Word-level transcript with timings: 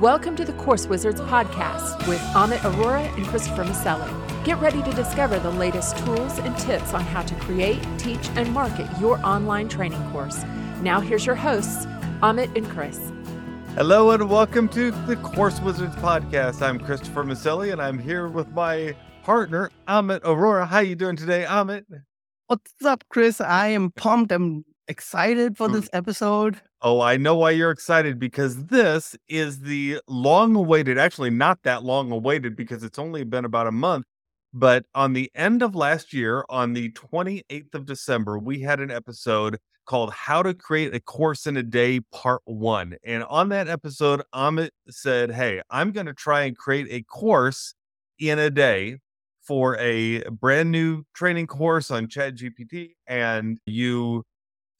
Welcome 0.00 0.34
to 0.36 0.46
the 0.46 0.54
Course 0.54 0.86
Wizards 0.86 1.20
podcast 1.20 2.08
with 2.08 2.20
Amit 2.32 2.60
Arora 2.60 3.14
and 3.18 3.26
Christopher 3.26 3.64
Maselli. 3.64 4.44
Get 4.46 4.58
ready 4.58 4.82
to 4.82 4.90
discover 4.92 5.38
the 5.38 5.50
latest 5.50 5.98
tools 5.98 6.38
and 6.38 6.56
tips 6.56 6.94
on 6.94 7.02
how 7.02 7.20
to 7.20 7.34
create, 7.34 7.86
teach, 7.98 8.30
and 8.30 8.50
market 8.54 8.88
your 8.98 9.18
online 9.26 9.68
training 9.68 10.02
course. 10.10 10.42
Now, 10.80 11.00
here's 11.00 11.26
your 11.26 11.34
hosts, 11.34 11.84
Amit 12.22 12.56
and 12.56 12.66
Chris. 12.70 13.12
Hello 13.74 14.10
and 14.12 14.30
welcome 14.30 14.70
to 14.70 14.90
the 14.90 15.16
Course 15.16 15.60
Wizards 15.60 15.96
podcast. 15.96 16.62
I'm 16.62 16.80
Christopher 16.80 17.22
Maselli 17.22 17.70
and 17.70 17.82
I'm 17.82 17.98
here 17.98 18.26
with 18.26 18.48
my 18.52 18.96
partner 19.22 19.70
Amit 19.86 20.20
Arora. 20.20 20.66
How 20.66 20.76
are 20.76 20.82
you 20.82 20.96
doing 20.96 21.16
today, 21.16 21.44
Amit? 21.46 21.84
What's 22.46 22.72
up, 22.86 23.04
Chris? 23.10 23.38
I 23.38 23.66
am 23.66 23.90
pumped. 23.90 24.32
I'm 24.32 24.64
excited 24.90 25.56
for 25.56 25.68
mm. 25.68 25.74
this 25.74 25.88
episode. 25.92 26.60
Oh, 26.82 27.00
I 27.00 27.16
know 27.16 27.36
why 27.36 27.52
you're 27.52 27.70
excited 27.70 28.18
because 28.18 28.66
this 28.66 29.16
is 29.28 29.60
the 29.60 30.00
long 30.08 30.56
awaited, 30.56 30.98
actually, 30.98 31.30
not 31.30 31.62
that 31.62 31.84
long 31.84 32.10
awaited 32.10 32.56
because 32.56 32.82
it's 32.82 32.98
only 32.98 33.24
been 33.24 33.44
about 33.44 33.68
a 33.68 33.72
month. 33.72 34.04
But 34.52 34.84
on 34.94 35.12
the 35.12 35.30
end 35.34 35.62
of 35.62 35.76
last 35.76 36.12
year, 36.12 36.44
on 36.48 36.72
the 36.72 36.90
28th 36.90 37.74
of 37.74 37.86
December, 37.86 38.38
we 38.38 38.60
had 38.60 38.80
an 38.80 38.90
episode 38.90 39.58
called 39.86 40.12
How 40.12 40.42
to 40.42 40.54
Create 40.54 40.92
a 40.92 41.00
Course 41.00 41.46
in 41.46 41.56
a 41.56 41.62
Day, 41.62 42.00
Part 42.12 42.42
One. 42.44 42.96
And 43.04 43.22
on 43.24 43.48
that 43.50 43.68
episode, 43.68 44.22
Amit 44.34 44.70
said, 44.88 45.30
Hey, 45.30 45.62
I'm 45.70 45.92
going 45.92 46.06
to 46.06 46.14
try 46.14 46.42
and 46.42 46.56
create 46.56 46.88
a 46.90 47.02
course 47.04 47.74
in 48.18 48.40
a 48.40 48.50
day 48.50 48.98
for 49.40 49.76
a 49.78 50.22
brand 50.30 50.72
new 50.72 51.04
training 51.14 51.46
course 51.46 51.90
on 51.90 52.08
ChatGPT. 52.08 52.90
And 53.06 53.58
you 53.66 54.24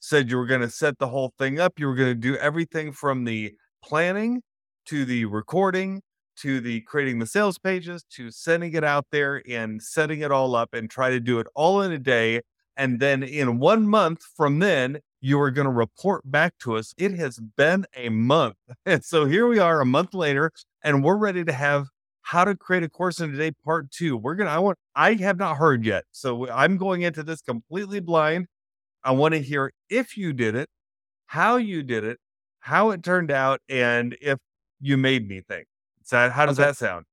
said 0.01 0.29
you 0.29 0.37
were 0.37 0.45
going 0.45 0.61
to 0.61 0.69
set 0.69 0.99
the 0.99 1.07
whole 1.07 1.33
thing 1.39 1.59
up. 1.59 1.79
You 1.79 1.87
were 1.87 1.95
going 1.95 2.09
to 2.09 2.15
do 2.15 2.35
everything 2.35 2.91
from 2.91 3.23
the 3.23 3.53
planning 3.83 4.41
to 4.87 5.05
the 5.05 5.25
recording 5.25 6.01
to 6.37 6.59
the 6.59 6.81
creating 6.81 7.19
the 7.19 7.25
sales 7.25 7.57
pages 7.59 8.03
to 8.09 8.31
sending 8.31 8.73
it 8.73 8.83
out 8.83 9.05
there 9.11 9.43
and 9.47 9.81
setting 9.81 10.21
it 10.21 10.31
all 10.31 10.55
up 10.55 10.73
and 10.73 10.89
try 10.89 11.09
to 11.09 11.19
do 11.19 11.39
it 11.39 11.47
all 11.55 11.81
in 11.81 11.91
a 11.91 11.99
day. 11.99 12.41
And 12.75 12.99
then 12.99 13.21
in 13.21 13.59
one 13.59 13.87
month 13.87 14.23
from 14.35 14.59
then, 14.59 14.99
you 15.19 15.39
are 15.39 15.51
going 15.51 15.65
to 15.65 15.71
report 15.71 16.23
back 16.25 16.57
to 16.59 16.77
us. 16.77 16.93
It 16.97 17.13
has 17.15 17.37
been 17.37 17.85
a 17.95 18.09
month. 18.09 18.55
And 18.85 19.05
so 19.05 19.25
here 19.25 19.47
we 19.47 19.59
are 19.59 19.81
a 19.81 19.85
month 19.85 20.15
later, 20.15 20.51
and 20.83 21.03
we're 21.03 21.17
ready 21.17 21.43
to 21.45 21.53
have 21.53 21.87
how 22.23 22.43
to 22.45 22.55
create 22.55 22.83
a 22.83 22.89
course 22.89 23.19
in 23.19 23.33
a 23.33 23.37
day 23.37 23.51
part 23.63 23.91
two. 23.91 24.17
We're 24.17 24.35
going 24.35 24.47
to, 24.47 24.53
I 24.53 24.59
want, 24.59 24.77
I 24.95 25.13
have 25.15 25.37
not 25.37 25.57
heard 25.57 25.85
yet. 25.85 26.05
So 26.11 26.49
I'm 26.49 26.77
going 26.77 27.03
into 27.03 27.23
this 27.23 27.41
completely 27.41 27.99
blind. 27.99 28.47
I 29.03 29.11
want 29.11 29.33
to 29.33 29.41
hear 29.41 29.71
if 29.89 30.17
you 30.17 30.33
did 30.33 30.55
it, 30.55 30.69
how 31.27 31.57
you 31.57 31.83
did 31.83 32.03
it, 32.03 32.19
how 32.59 32.91
it 32.91 33.03
turned 33.03 33.31
out, 33.31 33.61
and 33.69 34.15
if 34.21 34.37
you 34.79 34.97
made 34.97 35.27
me 35.27 35.41
think. 35.41 35.65
So 36.03 36.29
how 36.29 36.45
does 36.45 36.59
Okay. 36.59 36.69
that 36.69 36.77
sound? 36.77 37.05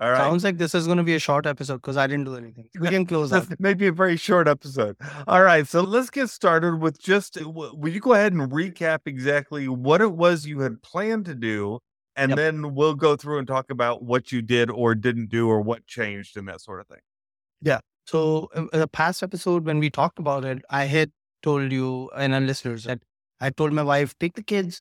All 0.00 0.10
right. 0.10 0.18
Sounds 0.18 0.42
like 0.42 0.58
this 0.58 0.74
is 0.74 0.86
going 0.86 0.98
to 0.98 1.04
be 1.04 1.14
a 1.14 1.18
short 1.20 1.46
episode 1.46 1.76
because 1.76 1.96
I 1.96 2.06
didn't 2.08 2.24
do 2.24 2.34
anything. 2.34 2.68
We 2.80 2.88
can 2.88 3.06
close 3.06 3.32
out. 3.32 3.46
This 3.48 3.60
may 3.60 3.74
be 3.74 3.86
a 3.86 3.92
very 3.92 4.16
short 4.16 4.48
episode. 4.48 4.96
All 5.28 5.42
right, 5.42 5.66
so 5.68 5.82
let's 5.82 6.10
get 6.10 6.28
started 6.30 6.80
with 6.80 6.98
just. 7.00 7.38
Will 7.44 7.88
you 7.88 8.00
go 8.00 8.12
ahead 8.14 8.32
and 8.32 8.50
recap 8.50 9.00
exactly 9.06 9.68
what 9.68 10.00
it 10.00 10.12
was 10.12 10.46
you 10.46 10.60
had 10.60 10.82
planned 10.82 11.26
to 11.26 11.34
do, 11.36 11.78
and 12.16 12.30
Yep. 12.30 12.36
then 12.36 12.74
we'll 12.74 12.94
go 12.96 13.14
through 13.16 13.38
and 13.38 13.46
talk 13.46 13.70
about 13.70 14.02
what 14.02 14.32
you 14.32 14.42
did 14.42 14.68
or 14.68 14.96
didn't 14.96 15.28
do, 15.30 15.48
or 15.48 15.60
what 15.60 15.86
changed 15.86 16.36
and 16.36 16.48
that 16.48 16.60
sort 16.60 16.80
of 16.80 16.88
thing. 16.88 17.00
Yeah. 17.62 17.78
So, 18.06 18.48
the 18.72 18.88
past 18.88 19.22
episode, 19.22 19.64
when 19.64 19.78
we 19.78 19.90
talked 19.90 20.18
about 20.18 20.44
it, 20.44 20.62
I 20.70 20.84
had 20.86 21.12
told 21.44 21.72
you 21.72 22.10
and 22.16 22.34
our 22.34 22.40
listeners 22.40 22.84
that 22.84 23.00
I 23.40 23.50
told 23.50 23.72
my 23.74 23.84
wife, 23.84 24.14
take 24.20 24.34
the 24.34 24.44
kids, 24.44 24.80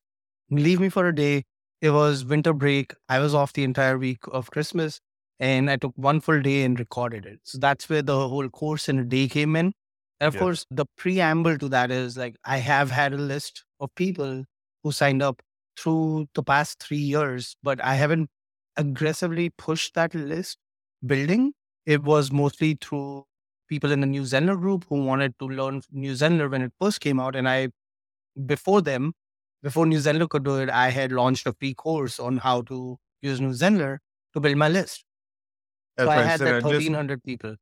leave 0.49 0.79
me 0.79 0.89
for 0.89 1.07
a 1.07 1.15
day. 1.15 1.43
It 1.81 1.91
was 1.91 2.25
winter 2.25 2.53
break. 2.53 2.93
I 3.09 3.19
was 3.19 3.35
off 3.35 3.53
the 3.53 3.63
entire 3.65 3.97
week 3.97 4.19
of 4.31 4.51
Christmas 4.51 4.99
and 5.39 5.69
I 5.69 5.77
took 5.77 5.93
one 5.97 6.21
full 6.21 6.41
day 6.41 6.63
and 6.63 6.79
recorded 6.79 7.25
it. 7.25 7.41
So, 7.43 7.57
that's 7.59 7.89
where 7.89 8.01
the 8.01 8.27
whole 8.29 8.49
course 8.49 8.89
in 8.89 8.99
a 8.99 9.05
day 9.05 9.27
came 9.27 9.55
in. 9.55 9.73
And 10.21 10.27
of 10.29 10.37
course, 10.37 10.65
the 10.71 10.85
preamble 10.97 11.57
to 11.59 11.69
that 11.69 11.91
is 11.91 12.17
like 12.17 12.35
I 12.45 12.57
have 12.57 12.91
had 12.91 13.13
a 13.13 13.17
list 13.17 13.65
of 13.79 13.93
people 13.95 14.45
who 14.83 14.91
signed 14.91 15.21
up 15.21 15.41
through 15.77 16.27
the 16.35 16.43
past 16.43 16.79
three 16.81 16.97
years, 16.97 17.57
but 17.63 17.83
I 17.83 17.95
haven't 17.95 18.29
aggressively 18.77 19.49
pushed 19.49 19.95
that 19.95 20.15
list 20.15 20.57
building. 21.05 21.53
It 21.85 22.03
was 22.03 22.31
mostly 22.31 22.77
through 22.79 23.25
people 23.69 23.91
in 23.91 24.01
the 24.01 24.07
New 24.07 24.23
Zenler 24.23 24.59
group 24.59 24.85
who 24.89 25.03
wanted 25.03 25.37
to 25.39 25.47
learn 25.47 25.81
New 25.91 26.13
Zenler 26.13 26.49
when 26.51 26.61
it 26.61 26.73
first 26.79 27.01
came 27.01 27.19
out. 27.19 27.35
And 27.35 27.47
I, 27.49 27.69
before 28.45 28.81
them, 28.81 29.13
before 29.63 29.85
New 29.85 29.99
Zenler 29.99 30.29
could 30.29 30.43
do 30.43 30.57
it, 30.59 30.69
I 30.69 30.89
had 30.89 31.11
launched 31.11 31.47
a 31.47 31.53
free 31.53 31.73
course 31.73 32.19
on 32.19 32.37
how 32.37 32.61
to 32.63 32.97
use 33.21 33.41
New 33.41 33.51
Zenler 33.51 33.99
to 34.33 34.39
build 34.39 34.57
my 34.57 34.69
list. 34.69 35.05
That's 35.97 36.07
so 36.07 36.11
I 36.11 36.17
right. 36.17 36.25
had 36.25 36.39
So 36.39 36.45
that 36.45 36.51
now 36.51 36.59
just- 36.71 36.73
1,300 36.89 37.23
people. 37.23 37.55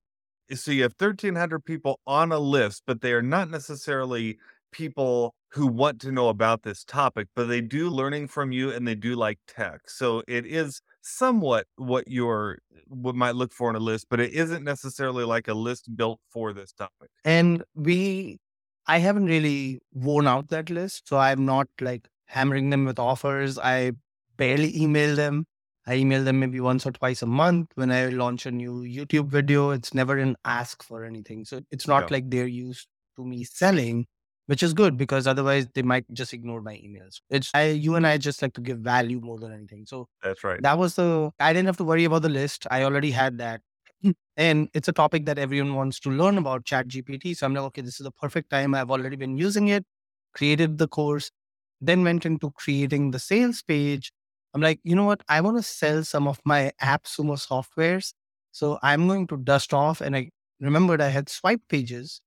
so 0.53 0.71
you 0.71 0.83
have 0.83 0.95
1300 0.97 1.63
people 1.65 1.99
on 2.07 2.31
a 2.31 2.39
list 2.39 2.83
but 2.87 3.01
they 3.01 3.13
are 3.13 3.21
not 3.21 3.49
necessarily 3.49 4.37
people 4.73 5.33
who 5.53 5.67
want 5.67 5.99
to 6.01 6.11
know 6.11 6.29
about 6.29 6.63
this 6.63 6.83
topic 6.83 7.27
but 7.35 7.45
they 7.47 7.61
do 7.61 7.89
learning 7.89 8.27
from 8.27 8.51
you 8.51 8.71
and 8.71 8.87
they 8.87 8.95
do 8.95 9.15
like 9.15 9.39
tech 9.47 9.89
so 9.89 10.23
it 10.27 10.45
is 10.45 10.81
somewhat 11.01 11.65
what 11.77 12.07
you're 12.07 12.59
what 12.87 13.15
might 13.15 13.35
look 13.35 13.51
for 13.53 13.69
in 13.69 13.75
a 13.75 13.79
list 13.79 14.07
but 14.09 14.19
it 14.19 14.31
isn't 14.33 14.63
necessarily 14.63 15.23
like 15.23 15.47
a 15.47 15.53
list 15.53 15.95
built 15.95 16.19
for 16.29 16.53
this 16.53 16.71
topic 16.71 17.09
And 17.23 17.63
we, 17.75 18.39
I 18.87 18.97
haven't 18.99 19.25
really 19.25 19.79
worn 19.93 20.27
out 20.27 20.49
that 20.49 20.69
list. 20.69 21.07
So 21.07 21.17
I'm 21.17 21.45
not 21.45 21.67
like 21.79 22.07
hammering 22.25 22.69
them 22.69 22.85
with 22.85 22.99
offers. 22.99 23.57
I 23.59 23.93
barely 24.37 24.75
email 24.79 25.15
them. 25.15 25.45
I 25.87 25.95
email 25.95 26.23
them 26.23 26.39
maybe 26.39 26.59
once 26.59 26.85
or 26.85 26.91
twice 26.91 27.21
a 27.21 27.25
month 27.25 27.71
when 27.75 27.91
I 27.91 28.07
launch 28.07 28.45
a 28.45 28.51
new 28.51 28.81
YouTube 28.83 29.27
video. 29.29 29.71
It's 29.71 29.93
never 29.93 30.17
an 30.17 30.35
ask 30.45 30.83
for 30.83 31.03
anything. 31.03 31.45
So 31.45 31.61
it's 31.71 31.87
not 31.87 32.09
Yeah. 32.09 32.15
like 32.15 32.29
they're 32.29 32.47
used 32.47 32.87
to 33.15 33.25
me 33.25 33.43
selling, 33.43 34.05
which 34.51 34.63
is 34.63 34.73
good 34.73 34.97
because 34.97 35.27
otherwise 35.27 35.65
they 35.75 35.81
might 35.81 36.05
just 36.13 36.33
ignore 36.33 36.61
my 36.61 36.73
emails. 36.73 37.21
It's 37.29 37.49
I, 37.53 37.67
you 37.69 37.95
and 37.95 38.05
I 38.05 38.17
just 38.17 38.41
like 38.41 38.53
to 38.55 38.61
give 38.61 38.79
value 38.79 39.21
more 39.21 39.39
than 39.39 39.53
anything. 39.53 39.85
So 39.85 40.09
that's 40.21 40.43
right 40.43 40.61
that 40.61 40.77
was 40.77 40.95
the 40.95 41.31
I 41.39 41.53
didn't 41.53 41.67
have 41.67 41.77
to 41.77 41.85
worry 41.85 42.03
about 42.03 42.23
the 42.23 42.29
list. 42.29 42.67
I 42.69 42.83
already 42.83 43.11
had 43.11 43.37
that. 43.37 43.61
And 44.35 44.67
it's 44.73 44.89
a 44.89 44.91
topic 44.91 45.25
that 45.27 45.37
everyone 45.37 45.75
wants 45.75 45.99
to 46.01 46.09
learn 46.09 46.37
about 46.37 46.65
Chat 46.65 46.89
GPT. 46.89 47.37
So 47.37 47.45
I'm 47.45 47.53
like, 47.53 47.63
okay, 47.65 47.81
this 47.81 47.99
is 48.01 48.03
the 48.03 48.11
perfect 48.11 48.49
time. 48.49 48.75
I've 48.75 48.91
already 48.91 49.15
been 49.15 49.37
using 49.37 49.69
it, 49.69 49.85
created 50.33 50.77
the 50.79 50.87
course, 50.87 51.31
then 51.79 52.03
went 52.03 52.25
into 52.25 52.51
creating 52.51 53.11
the 53.11 53.19
sales 53.19 53.61
page. 53.61 54.11
I'm 54.53 54.61
like, 54.61 54.79
you 54.83 54.95
know 54.95 55.05
what? 55.05 55.21
I 55.29 55.41
want 55.41 55.57
to 55.57 55.63
sell 55.63 56.03
some 56.03 56.27
of 56.27 56.39
my 56.43 56.71
AppSumo 56.81 57.37
softwares. 57.47 58.13
So 58.51 58.79
I'm 58.83 59.07
going 59.07 59.27
to 59.27 59.37
dust 59.37 59.73
off. 59.73 60.01
And 60.01 60.15
I 60.15 60.29
remembered 60.59 61.01
I 61.01 61.09
had 61.09 61.29
swipe 61.29 61.61
pages, 61.69 62.21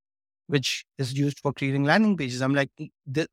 which 0.47 0.85
is 0.99 1.15
used 1.15 1.41
for 1.41 1.53
creating 1.53 1.85
landing 1.85 2.17
pages. 2.17 2.43
I'm 2.43 2.55
like, 2.55 2.71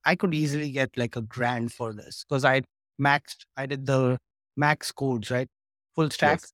I 0.06 0.16
could 0.16 0.34
easily 0.34 0.72
get 0.72 0.98
like 0.98 1.16
a 1.16 1.22
grand 1.22 1.74
for 1.74 1.94
this 1.94 2.26
because 2.28 2.46
I 2.46 2.62
maxed, 3.00 3.46
I 3.58 3.66
did 3.66 3.86
the 3.86 4.18
max 4.56 4.92
codes, 4.92 5.32
right? 5.32 5.48
Full 5.96 6.10
stack. 6.10 6.40
Yes. 6.42 6.54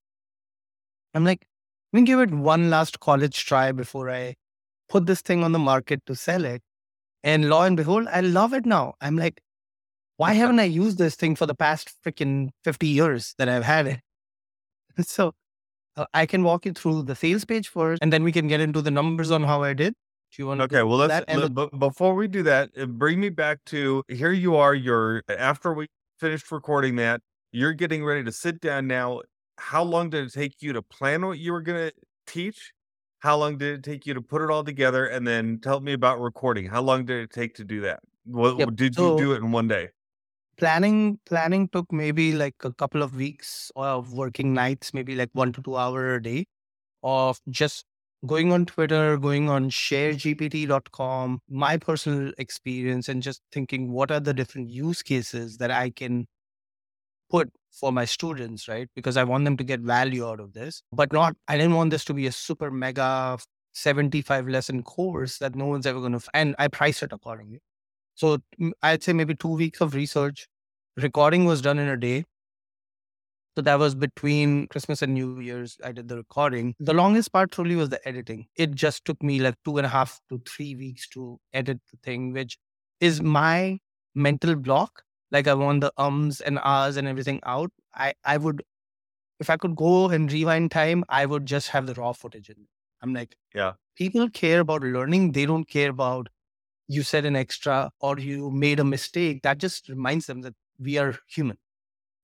I'm 1.13 1.23
like, 1.23 1.45
let 1.94 2.01
me 2.01 2.06
give 2.06 2.19
it 2.19 2.31
one 2.31 2.69
last 2.69 3.00
college 3.00 3.45
try 3.45 3.72
before 3.72 4.09
I 4.09 4.35
put 4.90 5.06
this 5.06 5.22
thing 5.22 5.44
on 5.44 5.51
the 5.51 5.59
market 5.59 6.06
to 6.06 6.16
sell 6.16 6.45
it. 6.45 6.62
And 7.24 7.50
lo 7.50 7.62
and 7.62 7.75
behold, 7.75 8.07
I 8.12 8.22
love 8.22 8.53
it 8.53 8.66
now. 8.66 8.94
I'm 9.01 9.18
like, 9.18 9.41
why 10.18 10.34
haven't 10.41 10.59
I 10.59 10.63
used 10.63 10.97
this 10.97 11.16
thing 11.16 11.35
for 11.35 11.45
the 11.45 11.56
past 11.56 11.94
freaking 12.06 12.50
50 12.63 12.88
years 12.88 13.35
that 13.38 13.50
I've 13.50 13.63
had 13.63 13.88
it? 13.88 14.00
So 15.03 15.34
uh, 15.95 16.06
I 16.12 16.25
can 16.25 16.44
walk 16.44 16.66
you 16.66 16.74
through 16.74 17.03
the 17.03 17.16
sales 17.16 17.45
page 17.45 17.68
first, 17.68 18.01
and 18.01 18.12
then 18.12 18.24
we 18.24 18.31
can 18.31 18.47
get 18.47 18.59
into 18.59 18.81
the 18.81 18.89
numbers 18.89 19.29
on 19.29 19.44
how 19.44 19.62
I 19.62 19.74
did. 19.74 19.94
Do 20.35 20.43
you 20.43 20.47
want 20.47 20.59
to 20.59 20.65
okay 20.65 20.83
well 20.83 20.97
let's 20.97 21.25
that 21.25 21.38
let- 21.38 21.53
but 21.53 21.77
before 21.79 22.13
we 22.13 22.27
do 22.27 22.43
that 22.43 22.69
uh, 22.77 22.85
bring 22.85 23.19
me 23.19 23.29
back 23.29 23.63
to 23.65 24.03
here 24.07 24.31
you 24.31 24.56
are 24.56 24.75
you're 24.75 25.24
after 25.29 25.74
we 25.74 25.88
finished 26.19 26.51
recording 26.51 26.95
that 26.97 27.21
you're 27.51 27.74
getting 27.74 28.03
ready 28.03 28.24
to 28.24 28.31
sit 28.31 28.59
down 28.59 28.88
now. 28.88 29.21
How 29.57 29.81
long 29.83 30.09
did 30.09 30.25
it 30.25 30.33
take 30.33 30.62
you 30.62 30.74
to 30.74 30.81
plan 30.81 31.25
what 31.25 31.39
you 31.39 31.51
were 31.53 31.62
going 31.62 31.89
to 31.89 31.95
teach? 32.27 32.74
How 33.19 33.38
long 33.38 33.57
did 33.57 33.79
it 33.79 33.83
take 33.83 34.06
you 34.06 34.13
to 34.13 34.21
put 34.21 34.41
it 34.41 34.51
all 34.51 34.63
together 34.63 35.07
and 35.07 35.25
then 35.25 35.59
tell 35.59 35.79
me 35.79 35.94
about 35.94 36.19
recording? 36.19 36.68
How 36.68 36.81
long 36.81 37.06
did 37.06 37.24
it 37.24 37.31
take 37.31 37.56
to 37.56 37.63
do 37.63 37.81
that? 37.81 38.01
What, 38.25 38.59
Yep, 38.59 38.75
did 38.75 38.95
so- 38.95 39.18
you 39.18 39.24
do 39.25 39.31
it 39.33 39.38
in 39.38 39.51
one 39.51 39.68
day? 39.68 39.89
Planning 40.57 41.19
planning 41.25 41.68
took 41.69 41.91
maybe 41.91 42.33
like 42.33 42.56
a 42.63 42.74
couple 42.74 43.01
of 43.03 43.15
weeks 43.15 43.71
of 43.75 44.13
working 44.13 44.53
nights 44.53 44.91
maybe 44.91 45.15
like 45.15 45.29
one 45.33 45.53
to 45.53 45.62
two 45.62 45.75
hour 45.75 46.15
a 46.15 46.21
day 46.21 46.45
of 47.03 47.39
just 47.50 47.85
going 48.25 48.51
on 48.51 48.65
twitter 48.65 49.17
going 49.17 49.49
on 49.49 49.69
sharegpt.com 49.69 51.39
my 51.49 51.77
personal 51.77 52.31
experience 52.37 53.07
and 53.07 53.21
just 53.21 53.41
thinking 53.51 53.91
what 53.91 54.11
are 54.11 54.19
the 54.19 54.33
different 54.33 54.69
use 54.69 55.03
cases 55.03 55.57
that 55.57 55.69
i 55.71 55.89
can 55.89 56.25
put 57.29 57.51
for 57.71 57.91
my 57.91 58.05
students 58.05 58.67
right 58.67 58.89
because 58.95 59.17
i 59.17 59.23
want 59.23 59.45
them 59.45 59.55
to 59.55 59.63
get 59.63 59.79
value 59.81 60.27
out 60.27 60.39
of 60.39 60.53
this 60.53 60.81
but 60.91 61.13
not 61.13 61.35
i 61.47 61.55
didn't 61.55 61.75
want 61.75 61.91
this 61.91 62.05
to 62.05 62.13
be 62.13 62.25
a 62.25 62.31
super 62.31 62.71
mega 62.71 63.37
75 63.73 64.47
lesson 64.47 64.81
course 64.81 65.37
that 65.37 65.55
no 65.55 65.65
one's 65.67 65.85
ever 65.85 65.99
going 65.99 66.17
to 66.17 66.21
and 66.33 66.55
i 66.57 66.67
priced 66.67 67.03
it 67.03 67.13
accordingly 67.13 67.61
so 68.17 68.39
I'd 68.81 69.03
say 69.03 69.13
maybe 69.13 69.35
two 69.35 69.49
weeks 69.55 69.79
of 69.79 69.93
research. 69.93 70.47
Recording 70.97 71.45
was 71.45 71.61
done 71.61 71.77
in 71.77 71.87
a 71.87 71.95
day. 71.95 72.25
So 73.57 73.63
that 73.63 73.80
was 73.80 73.95
between 73.95 74.68
Christmas 74.68 75.01
and 75.01 75.15
New 75.15 75.39
Year's. 75.39 75.80
I 75.83 75.92
did 75.92 76.09
the 76.09 76.15
recording. 76.18 76.75
The 76.80 76.94
longest 76.94 77.33
part 77.33 77.50
truly 77.50 77.75
was 77.75 77.89
the 77.89 78.07
editing. 78.07 78.45
It 78.56 78.75
just 78.75 79.04
took 79.04 79.24
me 79.24 79.39
like 79.39 79.56
two 79.65 79.77
and 79.77 79.86
a 79.88 79.89
half 79.89 80.19
to 80.30 80.39
three 80.48 80.75
weeks 80.75 81.07
to 81.15 81.39
edit 81.54 81.80
the 81.92 81.98
thing, 82.04 82.33
which 82.33 82.59
is 83.00 83.19
my 83.19 83.80
mental 84.13 84.56
block. 84.56 85.01
Like 85.31 85.48
I 85.48 85.56
want 85.56 85.81
the 85.81 85.92
ums 85.98 86.39
and 86.39 86.59
ahs 86.59 86.98
and 86.98 87.07
everything 87.07 87.39
out. 87.48 87.71
I, 87.95 88.13
I 88.24 88.38
would, 88.38 88.62
if 89.39 89.50
I 89.50 89.57
could 89.57 89.75
go 89.75 90.07
and 90.10 90.31
rewind 90.31 90.69
time, 90.69 91.03
I 91.10 91.25
would 91.25 91.48
just 91.48 91.69
have 91.69 91.88
the 91.88 91.95
raw 91.95 92.12
footage 92.12 92.51
in. 92.51 92.68
I'm 93.01 93.15
like, 93.15 93.36
Yeah. 93.56 93.74
people 93.95 94.30
care 94.30 94.60
about 94.60 94.83
learning. 94.83 95.31
They 95.31 95.48
don't 95.48 95.65
care 95.68 95.89
about 95.89 96.27
you 96.88 97.01
said 97.01 97.25
an 97.25 97.36
extra 97.36 97.89
or 98.01 98.19
you 98.19 98.51
made 98.51 98.80
a 98.80 98.83
mistake. 98.83 99.42
That 99.42 99.57
just 99.57 99.89
reminds 99.89 100.27
them 100.27 100.42
that 100.42 100.53
we 100.77 101.00
are 101.00 101.18
human. 101.27 101.57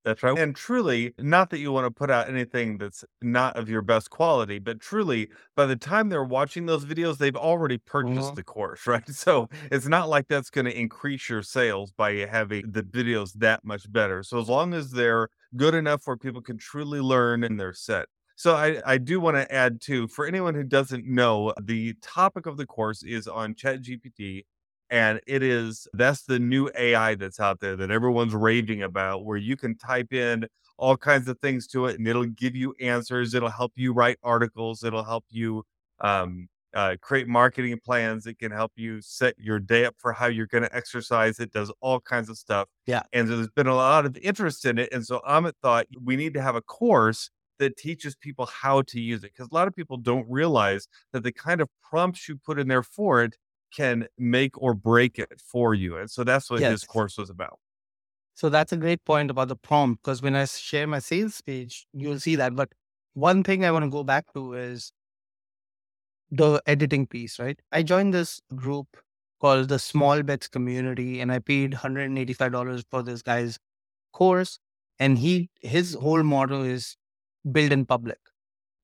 That's 0.04 0.24
right. 0.24 0.36
And 0.36 0.56
truly, 0.56 1.14
not 1.20 1.52
that 1.52 1.60
you 1.60 1.72
want 1.72 1.86
to 1.86 1.92
put 1.92 2.10
out 2.10 2.28
anything 2.28 2.80
that's 2.80 3.06
not 3.22 3.56
of 3.56 3.70
your 3.70 3.84
best 3.84 4.10
quality, 4.10 4.58
but 4.58 4.80
truly, 4.80 5.30
by 5.56 5.68
the 5.68 5.76
time 5.76 6.10
they're 6.10 6.24
watching 6.24 6.66
those 6.66 6.86
videos, 6.86 7.20
they've 7.20 7.36
already 7.36 7.78
purchased 7.78 8.34
Mhm. 8.34 8.36
the 8.36 8.44
course, 8.44 8.88
right? 8.88 9.08
So 9.10 9.48
it's 9.72 9.86
not 9.88 10.10
like 10.10 10.28
that's 10.28 10.50
going 10.50 10.66
to 10.66 10.78
increase 10.78 11.30
your 11.30 11.44
sales 11.44 11.92
by 11.92 12.14
having 12.26 12.72
the 12.72 12.82
videos 12.84 13.34
that 13.36 13.64
much 13.64 13.92
better. 13.92 14.24
So 14.24 14.40
as 14.40 14.50
long 14.50 14.74
as 14.74 14.92
they're 14.92 15.30
good 15.56 15.76
enough 15.76 16.02
where 16.08 16.18
people 16.18 16.42
can 16.42 16.58
truly 16.58 17.00
learn 17.00 17.44
and 17.44 17.60
they're 17.60 17.74
set. 17.74 18.08
So 18.36 18.56
I, 18.56 18.82
I 18.86 18.98
do 18.98 19.20
want 19.20 19.38
to 19.38 19.54
add 19.54 19.80
too, 19.82 20.08
for 20.08 20.26
anyone 20.26 20.56
who 20.56 20.64
doesn't 20.64 21.06
know, 21.06 21.54
the 21.62 21.94
topic 22.02 22.48
of 22.48 22.58
the 22.58 22.66
course 22.66 23.04
is 23.04 23.28
on 23.28 23.54
ChatGPT 23.54 24.46
and 24.94 25.20
it 25.26 25.42
is 25.42 25.88
that's 25.94 26.22
the 26.22 26.38
new 26.38 26.70
AI 26.78 27.16
that's 27.16 27.40
out 27.40 27.60
there 27.60 27.76
that 27.76 27.90
everyone's 27.90 28.36
raving 28.36 28.84
about, 28.84 29.26
where 29.26 29.38
you 29.38 29.58
can 29.58 29.76
type 29.76 30.14
in 30.14 30.46
all 30.78 30.96
kinds 30.96 31.28
of 31.28 31.40
things 31.40 31.66
to 31.66 31.88
it 31.88 31.98
and 31.98 32.08
it'll 32.08 32.26
give 32.26 32.56
you 32.56 32.76
answers. 32.80 33.34
It'll 33.34 33.50
help 33.50 33.72
you 33.76 33.92
write 33.92 34.20
articles. 34.22 34.84
It'll 34.84 35.04
help 35.04 35.26
you 35.32 35.64
um, 36.02 36.48
uh, 36.76 36.96
create 37.02 37.28
marketing 37.28 37.80
plans. 37.84 38.28
It 38.28 38.38
can 38.38 38.52
help 38.52 38.72
you 38.76 39.02
set 39.02 39.34
your 39.40 39.60
day 39.60 39.86
up 39.86 39.96
for 39.98 40.14
how 40.14 40.28
you're 40.28 40.46
going 40.46 40.64
to 40.64 40.76
exercise. 40.76 41.40
It 41.40 41.52
does 41.52 41.72
all 41.82 42.00
kinds 42.00 42.30
of 42.30 42.38
stuff. 42.38 42.68
Yeah. 42.86 43.02
And 43.14 43.28
so 43.28 43.38
there's 43.38 43.50
been 43.50 43.66
a 43.66 43.76
lot 43.76 44.06
of 44.06 44.16
interest 44.18 44.64
in 44.64 44.78
it. 44.78 44.90
And 44.94 45.04
so 45.04 45.22
Amit 45.28 45.54
thought 45.64 45.88
we 46.04 46.16
need 46.16 46.36
to 46.36 46.42
have 46.42 46.56
a 46.56 46.62
course 46.62 47.32
that 47.58 47.78
teaches 47.78 48.16
people 48.16 48.46
how 48.46 48.84
to 48.84 49.02
use 49.02 49.24
it 49.24 49.32
because 49.36 49.50
a 49.52 49.56
lot 49.56 49.68
of 49.68 49.76
people 49.76 49.98
don't 49.98 50.28
realize 50.30 50.88
that 51.14 51.24
the 51.24 51.32
kind 51.32 51.62
of 51.62 51.70
prompts 51.82 52.30
you 52.30 52.36
put 52.36 52.60
in 52.60 52.68
there 52.68 52.84
for 52.84 53.24
it 53.24 53.38
can 53.76 54.08
make 54.18 54.62
or 54.62 54.74
break 54.74 55.20
it 55.20 55.42
for 55.42 55.74
you. 55.74 55.98
And 55.98 56.10
so 56.10 56.24
that's 56.24 56.50
what 56.50 56.62
Yes. 56.62 56.72
this 56.72 56.84
course 56.86 57.18
was 57.18 57.30
about. 57.30 57.60
So 58.36 58.50
that's 58.50 58.72
a 58.72 58.78
great 58.78 59.04
point 59.06 59.30
about 59.32 59.48
the 59.48 59.56
prompt 59.56 60.04
because 60.04 60.22
when 60.22 60.36
I 60.36 60.46
share 60.46 60.88
my 60.88 61.00
sales 61.00 61.42
page, 61.42 61.86
you'll 61.94 62.20
see 62.20 62.36
that. 62.36 62.56
But 62.56 62.70
one 63.14 63.44
thing 63.44 63.64
I 63.64 63.72
want 63.72 63.84
to 63.86 63.90
go 63.92 64.04
back 64.04 64.34
to 64.34 64.54
is 64.54 64.92
the 66.32 66.62
editing 66.66 67.06
piece, 67.08 67.40
right? 67.40 67.60
I 67.72 67.84
joined 67.84 68.14
this 68.14 68.42
group 68.56 68.88
called 69.40 69.70
the 69.70 69.80
Small 69.80 70.24
Bets 70.24 70.48
Community 70.48 71.20
and 71.22 71.32
I 71.32 71.40
paid 71.40 71.74
$185 71.74 72.84
for 72.90 73.04
this 73.04 73.22
guy's 73.22 73.60
course. 74.14 74.60
And 75.00 75.18
he 75.18 75.50
his 75.62 75.96
whole 75.96 76.24
model 76.24 76.64
is 76.64 76.96
build 77.52 77.72
in 77.72 77.86
public. 77.86 78.20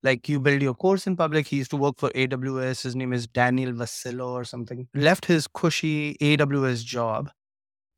Like 0.01 0.29
you 0.29 0.39
build 0.39 0.61
your 0.61 0.73
course 0.73 1.07
in 1.07 1.17
public. 1.17 1.47
He 1.47 1.57
used 1.57 1.71
to 1.71 1.77
work 1.77 1.95
for 1.97 2.09
AWS. 2.11 2.83
His 2.83 2.95
name 2.95 3.11
is 3.13 3.27
Daniel 3.27 3.73
Vassallo 3.73 4.29
or 4.29 4.45
something. 4.45 4.87
Left 4.93 5.25
his 5.25 5.47
cushy 5.47 6.15
AWS 6.21 6.85
job 6.85 7.29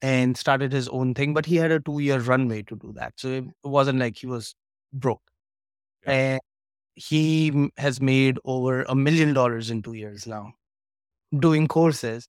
and 0.02 0.36
started 0.36 0.72
his 0.72 0.88
own 0.90 1.14
thing, 1.14 1.34
but 1.34 1.46
he 1.46 1.58
had 1.58 1.72
a 1.72 1.80
two 1.80 2.00
year 2.00 2.20
runway 2.20 2.64
to 2.64 2.76
do 2.76 2.92
that. 2.96 3.14
So 3.18 3.30
it 3.30 3.46
wasn't 3.64 4.00
like 4.00 4.18
he 4.18 4.26
was 4.28 4.56
broke. 4.94 5.22
Yeah. 6.08 6.12
And 6.14 6.42
he 6.96 7.70
has 7.78 8.02
made 8.02 8.40
over 8.46 8.84
a 8.84 8.96
million 8.96 9.34
dollars 9.34 9.70
in 9.70 9.82
two 9.82 9.94
years 9.94 10.28
now 10.28 10.54
doing 11.40 11.68
courses. 11.68 12.28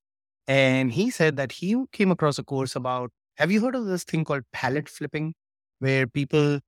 And 0.49 0.93
he 0.93 1.11
said 1.11 1.37
that 1.37 1.53
he 1.53 1.77
came 1.93 2.11
across 2.11 2.39
a 2.39 2.45
course 2.45 2.77
about 2.77 3.11
have 3.37 3.51
you 3.51 3.61
heard 3.61 3.75
of 3.75 3.87
this 3.87 4.05
thing 4.05 4.25
called 4.25 4.43
pallet 4.53 4.89
flipping, 4.89 5.35
where 5.79 6.07
people 6.07 6.61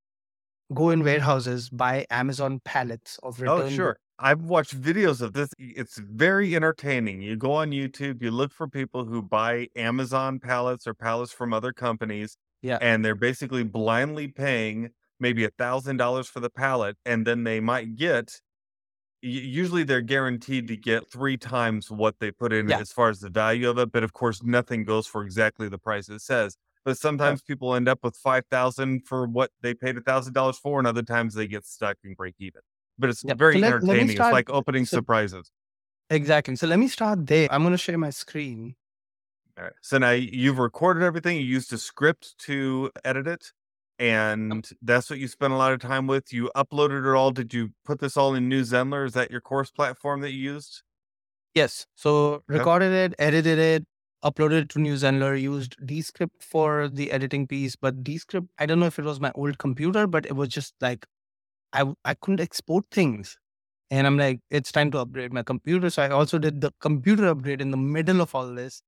go 0.72 0.90
in 0.90 1.02
warehouses, 1.04 1.68
buy 1.70 2.06
Amazon 2.10 2.60
pallets 2.64 3.18
of 3.22 3.40
return 3.40 3.60
Oh, 3.66 3.68
sure. 3.70 3.96
I've 4.18 4.42
watched 4.42 4.80
videos 4.80 5.20
of 5.20 5.32
this. 5.32 5.50
It's 5.58 5.98
very 5.98 6.54
entertaining. 6.54 7.20
You 7.20 7.36
go 7.36 7.52
on 7.52 7.70
YouTube, 7.70 8.22
you 8.22 8.30
look 8.30 8.52
for 8.52 8.68
people 8.68 9.04
who 9.04 9.20
buy 9.22 9.68
Amazon 9.76 10.38
pallets 10.38 10.86
or 10.86 10.94
pallets 10.94 11.32
from 11.32 11.52
other 11.52 11.72
companies. 11.72 12.36
Yeah. 12.62 12.78
And 12.80 13.04
they're 13.04 13.14
basically 13.16 13.64
blindly 13.64 14.28
paying 14.28 14.90
maybe 15.20 15.44
a 15.44 15.50
thousand 15.50 15.96
dollars 15.98 16.28
for 16.28 16.40
the 16.40 16.50
pallet. 16.50 16.96
And 17.04 17.26
then 17.26 17.44
they 17.44 17.60
might 17.60 17.96
get 17.96 18.40
usually 19.22 19.84
they're 19.84 20.00
guaranteed 20.02 20.68
to 20.68 20.76
get 20.76 21.10
three 21.10 21.36
times 21.36 21.90
what 21.90 22.18
they 22.20 22.30
put 22.30 22.52
in 22.52 22.68
Yeah. 22.68 22.78
as 22.78 22.92
far 22.92 23.08
as 23.08 23.20
the 23.20 23.30
value 23.30 23.68
of 23.70 23.78
it. 23.78 23.90
But 23.90 24.02
of 24.04 24.12
course, 24.12 24.42
nothing 24.42 24.84
goes 24.84 25.06
for 25.06 25.22
exactly 25.24 25.68
the 25.68 25.78
price 25.78 26.08
it 26.08 26.20
says. 26.20 26.56
But 26.84 26.98
sometimes 26.98 27.40
people 27.42 27.74
end 27.74 27.88
up 27.88 28.00
with 28.02 28.16
five 28.16 28.44
thousand 28.50 29.06
for 29.06 29.26
what 29.26 29.50
they 29.62 29.72
paid 29.74 29.96
a 29.96 30.00
thousand 30.02 30.34
dollars 30.34 30.58
for, 30.58 30.78
and 30.78 30.86
other 30.86 31.02
times 31.02 31.34
they 31.34 31.46
get 31.46 31.64
stuck 31.64 31.96
and 32.04 32.16
break 32.16 32.34
even. 32.38 32.60
But 32.98 33.10
it's 33.10 33.24
Yep. 33.24 33.38
very 33.38 33.54
So 33.54 33.58
let- 33.60 33.70
let 33.70 33.82
entertaining. 33.82 34.16
start- 34.16 34.28
it's 34.30 34.32
like 34.34 34.50
opening 34.50 34.84
so- 34.84 34.98
surprises. 34.98 35.50
Exactly. 36.10 36.54
So 36.56 36.66
let 36.66 36.78
me 36.78 36.88
start 36.88 37.26
there. 37.26 37.48
I'm 37.50 37.62
going 37.62 37.72
to 37.72 37.78
share 37.78 37.96
my 37.96 38.10
screen. 38.10 38.76
All 39.56 39.64
right. 39.64 39.72
So 39.80 39.96
now 39.98 40.10
you've 40.10 40.58
recorded 40.58 41.02
everything. 41.02 41.38
You 41.38 41.44
used 41.44 41.70
Descript 41.70 42.36
to 42.40 42.90
edit 43.04 43.26
it, 43.26 43.52
and 43.98 44.68
that's 44.82 45.08
what 45.08 45.18
you 45.18 45.26
spent 45.28 45.52
a 45.54 45.56
lot 45.56 45.72
of 45.72 45.80
time 45.80 46.06
with. 46.06 46.32
You 46.32 46.50
uploaded 46.54 47.08
it 47.10 47.16
all. 47.16 47.30
Did 47.30 47.54
you 47.54 47.70
put 47.84 48.00
this 48.00 48.16
all 48.16 48.34
in 48.34 48.48
New 48.48 48.62
Zenler? 48.62 49.06
Is 49.06 49.14
that 49.14 49.30
your 49.30 49.40
course 49.40 49.70
platform 49.70 50.20
that 50.20 50.32
you 50.32 50.52
used? 50.52 50.82
Yes. 51.54 51.86
So 51.94 52.42
recorded 52.48 52.92
it, 52.92 53.14
edited 53.18 53.58
it, 53.58 53.86
uploaded 54.24 54.62
it 54.62 54.68
to 54.70 54.78
New 54.78 54.94
Zenler, 54.94 55.40
used 55.40 55.76
Descript 55.84 56.42
for 56.42 56.88
the 56.88 57.12
editing 57.12 57.46
piece. 57.46 57.76
But 57.76 58.02
Descript, 58.02 58.48
I 58.58 58.66
don't 58.66 58.80
know 58.80 58.86
if 58.86 58.98
it 58.98 59.04
was 59.04 59.20
my 59.20 59.32
old 59.34 59.58
computer, 59.58 60.06
but 60.06 60.26
it 60.26 60.34
was 60.34 60.48
just 60.48 60.74
like 60.80 61.06
I 61.72 61.84
I 62.04 62.14
couldn't 62.14 62.40
export 62.40 62.86
things. 62.90 63.38
And 63.90 64.06
I'm 64.06 64.16
like, 64.18 64.40
it's 64.50 64.72
time 64.72 64.90
to 64.92 64.98
upgrade 64.98 65.32
my 65.32 65.42
computer. 65.42 65.90
So 65.90 66.02
I 66.02 66.08
also 66.08 66.38
did 66.38 66.60
the 66.60 66.72
computer 66.80 67.28
upgrade 67.28 67.60
in 67.60 67.70
the 67.70 67.76
middle 67.76 68.20
of 68.20 68.34
all 68.34 68.48
this 68.54 68.82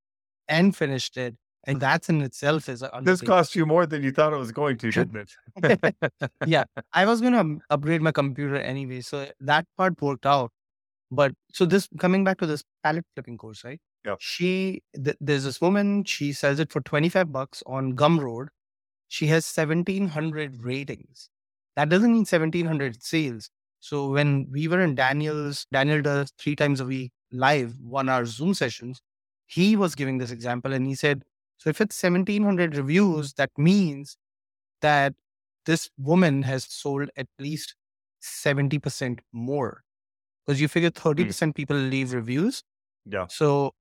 and 0.49 0.75
finished 0.77 1.17
it. 1.17 1.37
And 1.65 1.81
that's 1.87 2.09
in 2.09 2.23
itself 2.23 2.69
is 2.69 2.85
This 3.03 3.21
cost 3.21 3.55
you 3.57 3.67
more 3.67 3.87
than 3.87 4.03
you 4.03 4.13
thought 4.13 4.33
it 4.33 4.37
was 4.37 4.53
going 4.53 4.79
to, 4.79 4.91
didn't 4.91 5.29
it? 5.63 6.31
yeah, 6.47 6.65
I 6.93 7.07
was 7.07 7.21
gonna 7.21 7.59
upgrade 7.71 8.03
my 8.03 8.13
computer 8.13 8.57
anyway, 8.57 9.01
so 9.01 9.27
that 9.41 9.67
part 9.77 10.01
worked 10.01 10.27
out. 10.27 10.51
But 11.11 11.35
so 11.53 11.67
this 11.67 11.89
coming 11.99 12.25
back 12.25 12.39
to 12.39 12.47
this 12.47 12.65
pallet 12.83 13.05
flipping 13.15 13.39
course, 13.39 13.65
right? 13.65 13.81
Yep. 14.07 14.19
She 14.21 14.83
th- 14.95 15.17
there's 15.21 15.45
this 15.45 15.61
woman. 15.61 16.05
She 16.05 16.33
sells 16.33 16.61
it 16.61 16.73
for 16.73 16.81
twenty 16.81 17.09
five 17.09 17.33
bucks 17.33 17.63
on 17.67 17.95
Gumroad. 17.95 18.49
She 19.09 19.27
has 19.27 19.45
seventeen 19.45 20.09
hundred 20.09 20.63
ratings. 20.63 21.29
That 21.75 21.89
doesn't 21.89 22.13
mean 22.13 22.25
seventeen 22.25 22.67
hundred 22.67 23.03
sales. 23.03 23.51
So 23.81 24.11
when 24.11 24.49
we 24.51 24.69
were 24.69 24.81
in 24.81 24.95
Daniel's, 24.95 25.67
Daniel 25.73 26.03
does 26.03 26.33
three 26.39 26.57
times 26.57 26.81
a 26.81 26.85
week 26.85 27.13
live 27.33 27.75
one 27.81 28.09
hour 28.09 28.25
Zoom 28.25 28.55
sessions. 28.55 29.01
He 29.47 29.77
was 29.77 29.95
giving 29.95 30.19
this 30.19 30.31
example, 30.31 30.73
and 30.73 30.87
he 30.87 30.95
said, 30.95 31.25
"So 31.59 31.71
if 31.71 31.81
it's 31.81 31.97
seventeen 31.97 32.45
hundred 32.45 32.77
reviews, 32.77 33.35
that 33.35 33.51
means 33.59 34.17
that 34.83 35.15
this 35.67 35.91
woman 35.99 36.43
has 36.43 36.65
sold 36.65 37.11
at 37.17 37.27
least 37.39 37.75
70% 38.23 39.21
more. 39.33 39.83
Because 40.47 40.61
you 40.61 40.69
figure 40.69 40.91
hmm. 40.91 41.09
30% 41.09 41.55
people 41.55 41.77
leave 41.77 42.13
reviews. 42.13 42.63
Yeah. 43.05 43.27
So 43.29 43.75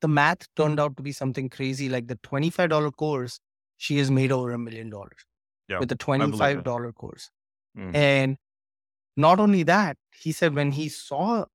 the 0.00 0.08
math 0.08 0.46
turned 0.56 0.80
out 0.80 0.96
to 0.96 1.02
be 1.02 1.12
something 1.12 1.48
crazy. 1.48 1.88
Like 1.88 2.08
the 2.08 2.16
$25 2.16 2.96
course, 2.96 3.40
she 3.76 3.98
has 3.98 4.10
made 4.10 4.32
over 4.32 4.52
a 4.52 4.58
million 4.58 4.90
dollars 4.90 5.26
Yeah, 5.68 5.78
with 5.80 5.88
the 5.88 5.96
$25 5.96 6.92
course. 6.92 7.30
Mhm. 7.76 7.94
And 7.94 8.36
not 9.16 9.40
only 9.40 9.62
that, 9.64 9.96
he 10.12 10.32
said 10.32 10.54
when 10.54 10.72
he 10.72 10.88
saw 10.88 11.46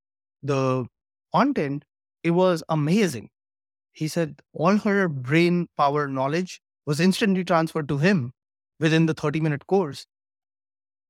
the 0.43 0.87
content, 1.33 1.85
it 2.23 2.31
was 2.31 2.63
amazing. 2.69 3.29
He 3.91 4.07
said 4.07 4.41
all 4.53 4.77
her 4.77 5.07
brain 5.07 5.67
power 5.77 6.07
knowledge 6.07 6.61
was 6.85 6.99
instantly 6.99 7.43
transferred 7.43 7.87
to 7.89 7.97
him 7.99 8.33
within 8.79 9.05
the 9.05 9.13
30 9.13 9.41
minute 9.41 9.67
course. 9.67 10.05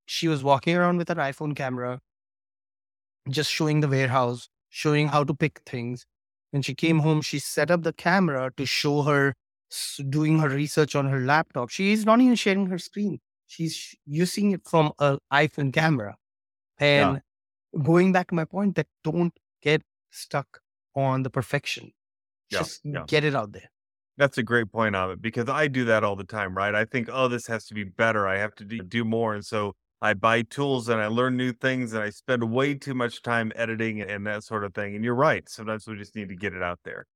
She 0.07 0.27
was 0.27 0.43
walking 0.43 0.75
around 0.75 0.97
with 0.97 1.09
her 1.09 1.15
iPhone 1.15 1.55
camera, 1.55 2.01
just 3.29 3.51
showing 3.51 3.79
the 3.81 3.87
warehouse, 3.87 4.49
showing 4.69 5.07
how 5.09 5.23
to 5.23 5.33
pick 5.33 5.61
things. 5.65 6.05
When 6.55 6.61
she 6.61 6.73
came 6.73 6.99
home, 6.99 7.21
she 7.21 7.39
set 7.39 7.69
up 7.69 7.83
the 7.83 7.91
camera 7.91 8.49
to 8.55 8.65
show 8.65 9.01
her 9.01 9.33
doing 10.09 10.39
her 10.39 10.47
research 10.47 10.95
on 10.95 11.05
her 11.09 11.19
laptop. 11.19 11.69
She 11.69 11.91
is 11.91 12.05
not 12.05 12.21
even 12.21 12.35
sharing 12.35 12.67
her 12.67 12.77
screen. 12.77 13.19
She's 13.45 13.93
using 14.05 14.51
it 14.51 14.61
from 14.65 14.93
an 14.99 15.17
iPhone 15.33 15.73
camera. 15.73 16.15
And 16.77 17.21
going 17.83 18.13
back 18.13 18.29
to 18.29 18.35
my 18.35 18.45
point 18.45 18.75
that 18.75 18.87
don't 19.03 19.37
get 19.61 19.81
stuck 20.11 20.61
on 20.95 21.23
the 21.23 21.29
perfection. 21.29 21.91
Yeah, 22.49 22.59
Just 22.59 22.85
yeah. 22.85 23.03
get 23.05 23.25
it 23.25 23.35
out 23.35 23.51
there. 23.51 23.69
That's 24.15 24.37
a 24.37 24.43
great 24.43 24.71
point 24.71 24.95
on 24.95 25.11
it 25.11 25.21
because 25.21 25.49
I 25.49 25.67
do 25.67 25.83
that 25.83 26.05
all 26.05 26.15
the 26.15 26.23
time, 26.23 26.55
right? 26.55 26.73
I 26.73 26.85
think, 26.85 27.09
oh, 27.11 27.27
this 27.27 27.47
has 27.47 27.65
to 27.65 27.73
be 27.73 27.83
better. 27.83 28.29
I 28.29 28.37
have 28.37 28.55
to 28.55 28.63
do 28.63 29.03
more. 29.03 29.35
And 29.35 29.45
so 29.45 29.73
I 30.05 30.13
buy 30.13 30.43
tools 30.43 30.87
and 30.87 31.01
I 31.01 31.07
learn 31.07 31.35
new 31.35 31.51
things 31.51 31.93
and 31.93 32.03
I 32.03 32.11
spend 32.11 32.43
way 32.43 32.75
too 32.75 32.93
much 32.93 33.23
time 33.23 33.51
editing 33.55 34.01
and 34.01 34.27
that 34.27 34.43
sort 34.43 34.63
of 34.63 34.75
thing. 34.75 34.93
And 34.93 35.03
you're 35.03 35.15
right. 35.15 35.49
Sometimes 35.49 35.87
we 35.87 35.95
just 35.95 36.15
need 36.15 36.29
to 36.29 36.35
get 36.35 36.53
it 36.53 36.61
out 36.61 36.79
there. 36.85 37.07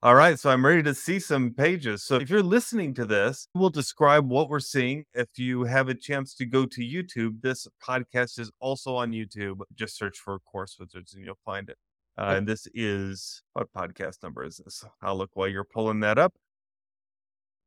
All 0.00 0.14
right. 0.14 0.38
So 0.38 0.50
I'm 0.50 0.64
ready 0.64 0.84
to 0.84 0.94
see 0.94 1.18
some 1.18 1.50
pages. 1.50 2.04
So 2.04 2.14
if 2.14 2.30
you're 2.30 2.44
listening 2.44 2.94
to 2.94 3.04
this, 3.04 3.48
we'll 3.56 3.70
describe 3.70 4.30
what 4.30 4.48
we're 4.48 4.60
seeing. 4.60 5.06
If 5.12 5.26
you 5.36 5.64
have 5.64 5.88
a 5.88 5.94
chance 5.94 6.34
to 6.36 6.46
go 6.46 6.66
to 6.66 6.80
YouTube, 6.82 7.40
this 7.42 7.66
podcast 7.82 8.38
is 8.38 8.52
also 8.60 8.94
on 8.94 9.10
YouTube. 9.10 9.62
Just 9.74 9.98
search 9.98 10.16
for 10.16 10.38
Course 10.38 10.76
Wizards 10.78 11.14
and 11.14 11.24
you'll 11.24 11.40
find 11.44 11.68
it. 11.68 11.78
Uh, 12.16 12.34
and 12.36 12.46
this 12.46 12.68
is 12.74 13.42
what 13.54 13.72
podcast 13.76 14.22
number 14.22 14.44
is 14.44 14.58
this? 14.58 14.84
I'll 15.02 15.16
look 15.16 15.30
while 15.34 15.48
you're 15.48 15.64
pulling 15.64 15.98
that 16.00 16.16
up. 16.16 16.32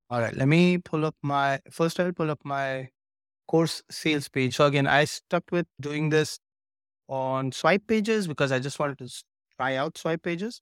All 0.09 0.21
right, 0.21 0.35
let 0.37 0.47
me 0.47 0.77
pull 0.77 1.05
up 1.05 1.15
my 1.21 1.59
first. 1.69 1.99
I'll 1.99 2.13
pull 2.13 2.31
up 2.31 2.39
my 2.45 2.89
course 3.49 3.81
sales 3.89 4.29
page. 4.29 4.55
So 4.55 4.65
again, 4.65 4.85
I 4.85 5.05
stuck 5.05 5.43
with 5.51 5.65
doing 5.81 6.09
this 6.09 6.39
on 7.07 7.51
swipe 7.51 7.87
pages 7.87 8.27
because 8.27 8.51
I 8.51 8.59
just 8.59 8.77
wanted 8.77 8.99
to 8.99 9.09
try 9.57 9.75
out 9.75 9.97
swipe 9.97 10.21
pages. 10.21 10.61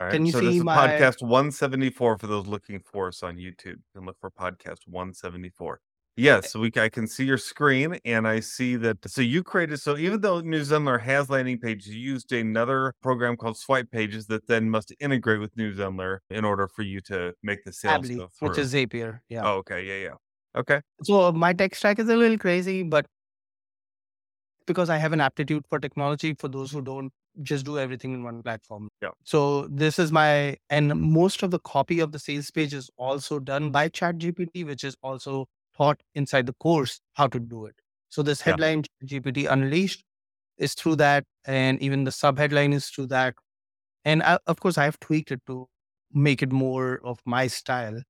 All 0.00 0.06
right. 0.06 0.14
Can 0.14 0.26
you 0.26 0.32
so 0.32 0.38
see 0.38 0.46
this 0.46 0.56
is 0.56 0.64
my 0.64 0.76
podcast 0.76 1.20
174 1.20 2.18
for 2.18 2.26
those 2.28 2.46
looking 2.46 2.80
for 2.80 3.08
us 3.08 3.24
on 3.24 3.36
YouTube? 3.36 3.78
You 3.82 3.92
can 3.96 4.04
look 4.06 4.16
for 4.20 4.30
podcast 4.30 4.78
174. 4.86 5.80
Yes, 6.14 6.52
so 6.52 6.60
we 6.60 6.70
I 6.76 6.90
can 6.90 7.06
see 7.06 7.24
your 7.24 7.38
screen 7.38 7.98
and 8.04 8.28
I 8.28 8.40
see 8.40 8.76
that 8.76 8.98
so 9.06 9.22
you 9.22 9.42
created 9.42 9.80
so 9.80 9.96
even 9.96 10.20
though 10.20 10.40
New 10.40 10.60
Zenler 10.60 11.00
has 11.00 11.30
landing 11.30 11.58
pages, 11.58 11.88
you 11.88 12.00
used 12.00 12.30
another 12.32 12.92
program 13.02 13.34
called 13.34 13.56
Swipe 13.56 13.90
Pages 13.90 14.26
that 14.26 14.46
then 14.46 14.68
must 14.68 14.92
integrate 15.00 15.40
with 15.40 15.56
New 15.56 15.72
Zenler 15.74 16.18
in 16.28 16.44
order 16.44 16.68
for 16.68 16.82
you 16.82 17.00
to 17.06 17.32
make 17.42 17.64
the 17.64 17.72
sales 17.72 18.04
Ably, 18.04 18.16
go 18.16 18.28
through. 18.38 18.48
Which 18.50 18.58
is 18.58 18.74
Zapier. 18.74 19.20
Yeah. 19.30 19.50
Oh, 19.50 19.56
okay. 19.58 19.86
Yeah, 19.86 20.08
yeah. 20.10 20.16
Okay. 20.56 20.80
So 21.02 21.32
my 21.32 21.52
tech 21.52 21.74
stack 21.74 21.98
is 21.98 22.08
a 22.08 22.16
little 22.16 22.38
crazy, 22.38 22.82
but 22.82 23.06
because 24.66 24.90
I 24.90 24.96
have 24.98 25.12
an 25.12 25.20
aptitude 25.20 25.64
for 25.68 25.78
technology 25.78 26.34
for 26.34 26.48
those 26.48 26.70
who 26.70 26.82
don't 26.82 27.12
just 27.42 27.64
do 27.64 27.78
everything 27.78 28.12
in 28.12 28.22
one 28.22 28.42
platform. 28.42 28.88
Yeah. 29.00 29.10
So 29.24 29.66
this 29.68 29.98
is 29.98 30.12
my 30.12 30.56
and 30.70 30.94
most 30.94 31.42
of 31.42 31.50
the 31.50 31.58
copy 31.60 32.00
of 32.00 32.12
the 32.12 32.18
sales 32.18 32.50
page 32.50 32.74
is 32.74 32.90
also 32.96 33.38
done 33.38 33.70
by 33.70 33.88
ChatGPT, 33.88 34.66
which 34.66 34.84
is 34.84 34.96
also 35.02 35.46
taught 35.76 36.00
inside 36.14 36.46
the 36.46 36.52
course 36.54 37.00
how 37.14 37.26
to 37.28 37.40
do 37.40 37.66
it. 37.66 37.74
So 38.10 38.22
this 38.22 38.42
headline 38.42 38.84
yeah. 39.00 39.20
GPT 39.20 39.50
Unleashed 39.50 40.04
is 40.58 40.74
through 40.74 40.96
that, 40.96 41.24
and 41.46 41.80
even 41.80 42.04
the 42.04 42.12
sub 42.12 42.38
headline 42.38 42.74
is 42.74 42.88
through 42.88 43.06
that. 43.06 43.34
And 44.04 44.22
I, 44.22 44.38
of 44.46 44.60
course, 44.60 44.76
I 44.76 44.84
have 44.84 45.00
tweaked 45.00 45.32
it 45.32 45.40
to 45.46 45.66
make 46.12 46.42
it 46.42 46.52
more 46.52 47.00
of 47.04 47.18
my 47.24 47.46
style. 47.46 48.02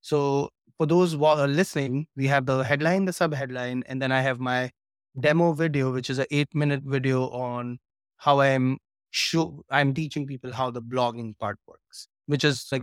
So 0.00 0.50
for 0.78 0.86
those 0.86 1.14
listening, 1.14 2.06
we 2.16 2.26
have 2.26 2.46
the 2.46 2.62
headline, 2.62 3.04
the 3.04 3.12
sub 3.12 3.34
headline, 3.34 3.84
and 3.86 4.00
then 4.02 4.12
I 4.12 4.20
have 4.20 4.40
my 4.40 4.70
demo 5.18 5.52
video, 5.52 5.92
which 5.92 6.10
is 6.10 6.18
an 6.18 6.26
eight 6.30 6.54
minute 6.54 6.82
video 6.84 7.28
on 7.30 7.78
how 8.16 8.40
I'm 8.40 8.78
show 9.10 9.64
I'm 9.70 9.94
teaching 9.94 10.26
people 10.26 10.52
how 10.52 10.70
the 10.70 10.82
blogging 10.82 11.38
part 11.38 11.58
works, 11.66 12.08
which 12.26 12.44
is 12.44 12.66
like 12.72 12.82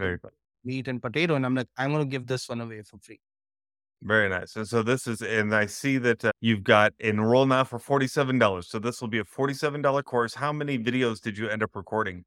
meat 0.64 0.88
and 0.88 1.02
potato. 1.02 1.36
And 1.36 1.46
I'm 1.46 1.56
like, 1.56 1.68
I'm 1.78 1.92
going 1.92 2.06
to 2.06 2.10
give 2.10 2.28
this 2.28 2.48
one 2.48 2.62
away 2.62 2.82
for 2.84 2.98
free. 3.00 3.20
Very 4.04 4.30
nice. 4.30 4.56
And 4.56 4.68
so 4.68 4.82
this 4.82 5.06
is, 5.06 5.22
and 5.22 5.54
I 5.54 5.68
see 5.68 5.98
that 6.00 6.26
uh, 6.26 6.32
you've 6.40 6.64
got 6.64 6.94
enroll 7.00 7.46
now 7.46 7.64
for 7.64 7.80
$47. 7.80 8.64
So 8.64 8.80
this 8.80 9.00
will 9.00 9.10
be 9.10 9.20
a 9.20 9.24
$47 9.24 10.04
course. 10.06 10.34
How 10.34 10.52
many 10.52 10.80
videos 10.80 11.22
did 11.22 11.38
you 11.38 11.50
end 11.50 11.62
up 11.62 11.76
recording? 11.76 12.24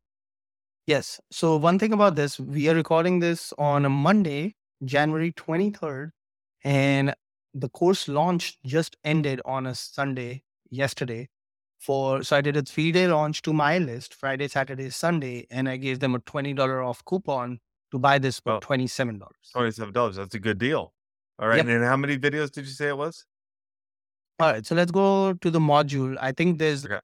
Yes. 0.87 1.21
So 1.33 1.57
one 1.57 1.79
thing 1.79 1.93
about 1.93 2.15
this, 2.15 2.39
we 2.39 2.69
are 2.69 2.75
recording 2.75 3.19
this 3.19 3.53
on 3.59 3.85
a 3.85 3.89
Monday, 3.89 4.55
January 4.85 5.33
23rd, 5.33 6.11
and 6.65 7.15
the 7.53 7.69
course 7.69 8.09
launch 8.09 8.59
just 8.65 8.97
ended 9.05 9.41
on 9.45 9.67
a 9.67 9.75
Sunday 9.75 10.43
yesterday. 10.71 11.29
For 11.81 12.23
so 12.23 12.37
I 12.37 12.41
did 12.41 12.57
a 12.57 12.63
three 12.63 12.93
day 12.93 13.07
launch 13.09 13.43
to 13.43 13.53
my 13.53 13.79
list, 13.79 14.15
Friday, 14.15 14.49
Saturday, 14.49 14.89
Sunday, 14.91 15.47
and 15.51 15.69
I 15.69 15.77
gave 15.77 16.01
them 16.01 16.15
a 16.15 16.19
$20 16.21 16.87
off 16.87 17.05
coupon 17.05 17.61
to 17.91 17.99
buy 17.99 18.19
this 18.19 18.41
for 18.41 18.59
$27. 18.61 19.21
$27. 19.55 20.15
That's 20.17 20.35
a 20.35 20.39
good 20.39 20.59
deal. 20.59 20.95
All 21.39 21.49
right. 21.49 21.59
Yep. 21.59 21.67
And 21.67 21.85
how 21.85 21.97
many 21.97 22.17
videos 22.17 22.51
did 22.51 22.65
you 22.65 22.73
say 22.73 22.89
it 22.89 22.97
was? 22.97 23.27
All 24.41 24.51
right. 24.51 24.65
So 24.65 24.75
let's 24.75 24.91
go 24.91 25.35
to 25.35 25.51
the 25.51 25.59
module. 25.59 26.17
I 26.21 26.33
think 26.33 26.59
there's 26.59 26.87
okay. 26.87 27.01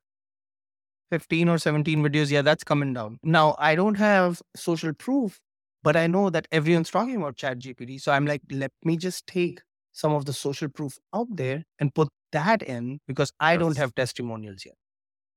15 1.10 1.48
or 1.48 1.58
17 1.58 2.02
videos. 2.02 2.30
Yeah, 2.30 2.42
that's 2.42 2.64
coming 2.64 2.94
down. 2.94 3.18
Now, 3.22 3.56
I 3.58 3.74
don't 3.74 3.96
have 3.96 4.40
social 4.56 4.92
proof, 4.92 5.40
but 5.82 5.96
I 5.96 6.06
know 6.06 6.30
that 6.30 6.46
everyone's 6.52 6.90
talking 6.90 7.16
about 7.16 7.36
Chat 7.36 7.58
GPT. 7.58 8.00
So 8.00 8.12
I'm 8.12 8.26
like, 8.26 8.42
let 8.50 8.72
me 8.84 8.96
just 8.96 9.26
take 9.26 9.60
some 9.92 10.12
of 10.12 10.24
the 10.24 10.32
social 10.32 10.68
proof 10.68 10.98
out 11.14 11.28
there 11.30 11.64
and 11.78 11.94
put 11.94 12.08
that 12.32 12.62
in 12.62 13.00
because 13.06 13.32
I 13.40 13.52
yes. 13.52 13.60
don't 13.60 13.76
have 13.76 13.94
testimonials 13.94 14.64
yet. 14.64 14.76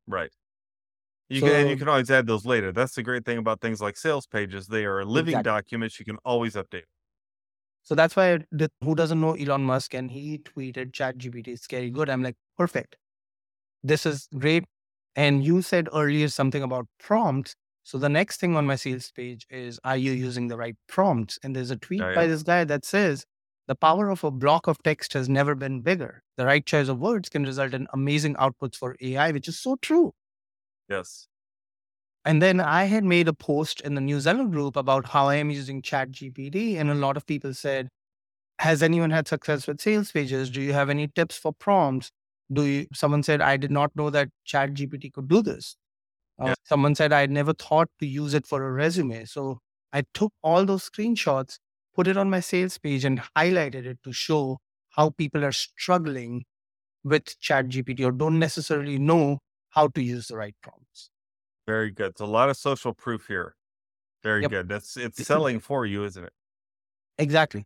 Right. 0.07 0.31
You 1.29 1.39
so, 1.39 1.47
can 1.47 1.67
you 1.69 1.77
can 1.77 1.87
always 1.87 2.11
add 2.11 2.27
those 2.27 2.45
later. 2.45 2.71
That's 2.71 2.93
the 2.93 3.03
great 3.03 3.25
thing 3.25 3.37
about 3.37 3.61
things 3.61 3.81
like 3.81 3.97
sales 3.97 4.27
pages. 4.27 4.67
They 4.67 4.85
are 4.85 5.03
living 5.05 5.33
exactly. 5.33 5.49
documents. 5.49 5.99
You 5.99 6.05
can 6.05 6.17
always 6.25 6.53
update. 6.55 6.83
So 7.81 7.95
that's 7.95 8.15
why 8.15 8.39
the, 8.51 8.69
who 8.81 8.95
doesn't 8.95 9.19
know 9.19 9.33
Elon 9.33 9.63
Musk 9.63 9.93
and 9.93 10.09
he 10.09 10.37
tweeted 10.37 10.93
Chat 10.93 11.17
GPT 11.17 11.49
is 11.49 11.61
scary 11.61 11.89
good. 11.89 12.09
I'm 12.09 12.23
like, 12.23 12.35
perfect. 12.57 12.95
This 13.83 14.05
is 14.05 14.27
great. 14.37 14.63
And 15.15 15.43
you 15.43 15.61
said 15.61 15.89
earlier 15.93 16.29
something 16.29 16.63
about 16.63 16.87
prompts. 16.99 17.55
So 17.83 17.97
the 17.97 18.09
next 18.09 18.39
thing 18.39 18.55
on 18.55 18.65
my 18.65 18.75
sales 18.75 19.11
page 19.11 19.45
is 19.49 19.79
are 19.83 19.97
you 19.97 20.13
using 20.13 20.47
the 20.47 20.57
right 20.57 20.75
prompts? 20.87 21.37
And 21.43 21.55
there's 21.55 21.71
a 21.71 21.75
tweet 21.75 22.01
oh, 22.01 22.09
yeah. 22.09 22.15
by 22.15 22.27
this 22.27 22.43
guy 22.43 22.63
that 22.63 22.85
says 22.85 23.25
the 23.67 23.75
power 23.75 24.09
of 24.09 24.23
a 24.23 24.31
block 24.31 24.67
of 24.67 24.81
text 24.83 25.13
has 25.13 25.29
never 25.29 25.55
been 25.55 25.81
bigger. 25.81 26.23
The 26.37 26.45
right 26.45 26.65
choice 26.65 26.87
of 26.87 26.99
words 26.99 27.29
can 27.29 27.43
result 27.43 27.73
in 27.73 27.87
amazing 27.93 28.35
outputs 28.35 28.75
for 28.75 28.95
AI, 29.01 29.31
which 29.31 29.47
is 29.47 29.59
so 29.59 29.75
true. 29.81 30.13
Yes. 30.89 31.27
And 32.25 32.41
then 32.41 32.61
I 32.61 32.85
had 32.85 33.03
made 33.03 33.27
a 33.27 33.33
post 33.33 33.81
in 33.81 33.95
the 33.95 34.01
New 34.01 34.17
Zenler 34.17 34.49
group 34.49 34.77
about 34.77 35.09
how 35.09 35.27
I 35.27 35.35
am 35.35 35.49
using 35.49 35.81
Chat 35.81 36.11
GPT. 36.11 36.77
And 36.77 36.89
a 36.89 36.95
lot 36.95 37.17
of 37.17 37.25
people 37.25 37.53
said, 37.53 37.89
Has 38.59 38.81
anyone 38.81 39.11
had 39.11 39.27
success 39.27 39.67
with 39.67 39.81
sales 39.81 40.11
pages? 40.11 40.49
Do 40.49 40.61
you 40.61 40.71
have 40.73 40.89
any 40.89 41.07
tips 41.07 41.37
for 41.37 41.51
prompts? 41.51 42.11
Do 42.51 42.65
you 42.65 42.87
someone 42.93 43.23
said, 43.23 43.41
I 43.41 43.57
did 43.57 43.71
not 43.71 43.91
know 43.95 44.09
that 44.09 44.29
Chat 44.45 44.73
GPT 44.73 45.11
could 45.11 45.27
do 45.27 45.41
this. 45.41 45.75
Uh, 46.43 46.47
yeah. 46.47 46.53
Someone 46.63 46.95
said 46.95 47.13
I 47.13 47.25
never 47.25 47.53
thought 47.53 47.89
to 47.99 48.05
use 48.05 48.33
it 48.33 48.45
for 48.45 48.63
a 48.63 48.71
resume. 48.71 49.25
So 49.25 49.59
I 49.91 50.03
took 50.13 50.33
all 50.43 50.65
those 50.65 50.89
screenshots, 50.89 51.57
put 51.95 52.07
it 52.07 52.17
on 52.17 52.29
my 52.29 52.39
sales 52.39 52.77
page, 52.77 53.05
and 53.05 53.21
highlighted 53.37 53.85
it 53.85 53.99
to 54.03 54.11
show 54.11 54.59
how 54.89 55.11
people 55.11 55.43
are 55.45 55.51
struggling 55.51 56.43
with 57.03 57.39
Chat 57.39 57.67
GPT 57.67 58.05
or 58.05 58.11
don't 58.11 58.39
necessarily 58.39 58.97
know 58.97 59.39
how 59.69 59.87
to 59.89 60.01
use 60.01 60.27
the 60.27 60.37
right 60.37 60.55
prompts. 60.61 61.09
Very 61.65 61.91
good. 61.91 62.11
It's 62.11 62.21
a 62.21 62.25
lot 62.25 62.49
of 62.49 62.57
social 62.57 62.93
proof 62.93 63.27
here. 63.27 63.55
Very 64.23 64.43
yep. 64.43 64.51
good. 64.51 64.69
That's 64.69 64.95
it's 64.97 65.25
selling 65.25 65.59
for 65.59 65.85
you, 65.85 66.05
isn't 66.05 66.23
it? 66.23 66.33
Exactly. 67.17 67.65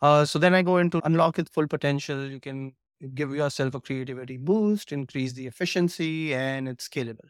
Uh, 0.00 0.24
so 0.24 0.38
then 0.38 0.54
I 0.54 0.62
go 0.62 0.76
into 0.76 1.00
unlock 1.04 1.38
its 1.38 1.50
full 1.50 1.66
potential. 1.66 2.26
You 2.26 2.40
can 2.40 2.72
give 3.14 3.34
yourself 3.34 3.74
a 3.74 3.80
creativity 3.80 4.36
boost, 4.36 4.92
increase 4.92 5.32
the 5.32 5.46
efficiency, 5.46 6.34
and 6.34 6.68
it's 6.68 6.88
scalable. 6.88 7.28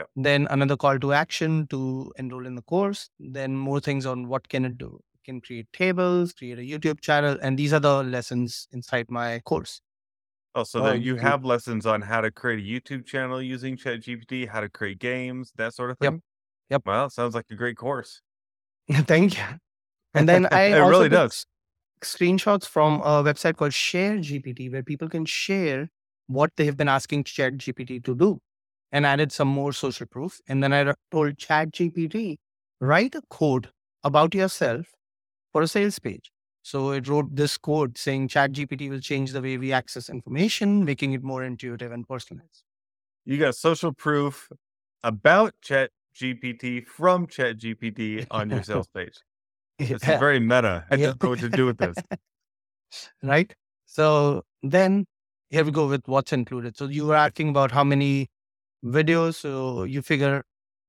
Yep. 0.00 0.10
Then 0.16 0.46
another 0.50 0.76
call 0.76 0.98
to 0.98 1.12
action 1.12 1.66
to 1.68 2.12
enroll 2.16 2.46
in 2.46 2.54
the 2.56 2.62
course. 2.62 3.10
Then 3.18 3.56
more 3.56 3.80
things 3.80 4.06
on 4.06 4.28
what 4.28 4.48
can 4.48 4.64
it 4.64 4.78
do. 4.78 5.00
It 5.14 5.24
can 5.24 5.40
create 5.40 5.72
tables, 5.72 6.32
create 6.32 6.58
a 6.58 6.62
YouTube 6.62 7.00
channel, 7.00 7.38
and 7.42 7.58
these 7.58 7.72
are 7.72 7.80
the 7.80 8.02
lessons 8.02 8.68
inside 8.72 9.10
my 9.10 9.40
course. 9.40 9.80
Oh, 10.54 10.64
so 10.64 10.80
that 10.80 10.96
um, 10.96 11.00
you 11.00 11.16
have 11.16 11.44
lessons 11.44 11.86
on 11.86 12.02
how 12.02 12.20
to 12.20 12.30
create 12.30 12.58
a 12.58 12.62
YouTube 12.80 13.06
channel 13.06 13.40
using 13.40 13.76
ChatGPT, 13.76 14.48
how 14.48 14.60
to 14.60 14.68
create 14.68 14.98
games, 14.98 15.52
that 15.56 15.74
sort 15.74 15.90
of 15.90 15.98
Yep. 16.00 16.16
thing? 16.16 16.22
Yep. 16.70 16.82
Well, 16.86 17.10
sounds 17.10 17.34
like 17.34 17.46
a 17.50 17.54
great 17.56 17.76
course. 17.76 18.20
Thank 18.92 19.36
you. 19.38 19.44
And 20.14 20.28
then 20.28 20.46
I 20.52 20.74
It 20.74 20.78
also 20.78 21.04
really 21.04 21.08
does. 21.08 21.46
screenshots 22.02 22.66
from 22.66 23.00
a 23.02 23.22
website 23.24 23.56
called 23.56 23.74
Share 23.74 24.18
GPT, 24.18 24.70
where 24.70 24.82
people 24.82 25.08
can 25.08 25.24
share 25.24 25.90
what 26.28 26.52
they 26.56 26.66
have 26.66 26.76
been 26.76 26.88
asking 26.88 27.24
ChatGPT 27.24 28.04
to 28.04 28.14
do, 28.14 28.40
and 28.92 29.06
added 29.06 29.32
some 29.32 29.48
more 29.48 29.72
social 29.72 30.06
proof. 30.06 30.40
And 30.48 30.62
then 30.62 30.72
I 30.72 30.94
told 31.10 31.36
ChatGPT, 31.36 32.38
write 32.80 33.14
a 33.14 33.22
code 33.30 33.70
about 34.02 34.34
yourself 34.34 34.86
for 35.52 35.62
a 35.62 35.68
sales 35.68 35.98
page. 35.98 36.30
So 36.62 36.90
it 36.90 37.08
wrote 37.08 37.34
this 37.34 37.56
code 37.56 37.96
saying 37.96 38.28
ChatGPT 38.28 38.90
will 38.90 39.00
change 39.00 39.32
the 39.32 39.40
way 39.40 39.56
we 39.56 39.72
access 39.72 40.08
information, 40.08 40.84
making 40.84 41.12
it 41.12 41.22
more 41.22 41.42
intuitive 41.42 41.92
and 41.92 42.06
personalized. 42.06 42.64
You 43.24 43.38
got 43.38 43.54
social 43.54 43.92
proof 43.92 44.50
about 45.02 45.54
ChatGPT 45.64 46.86
from 46.86 47.26
ChatGPT 47.26 48.26
on 48.30 48.50
your 48.50 48.62
sales 48.62 48.88
page. 48.94 49.14
It's 49.78 50.06
yeah. 50.06 50.18
very 50.18 50.40
meta. 50.40 50.84
I 50.90 50.96
don't 50.96 51.22
know 51.22 51.30
what 51.30 51.38
to 51.38 51.48
do 51.48 51.66
with 51.66 51.78
this. 51.78 51.96
right. 53.22 53.54
So 53.86 54.42
then 54.62 55.06
here 55.48 55.64
we 55.64 55.70
go 55.70 55.86
with 55.88 56.02
what's 56.06 56.32
included. 56.32 56.76
So 56.76 56.86
you 56.86 57.06
were 57.06 57.16
asking 57.16 57.48
about 57.48 57.70
how 57.70 57.84
many 57.84 58.28
videos. 58.84 59.34
So 59.36 59.84
you 59.84 60.02
figure 60.02 60.44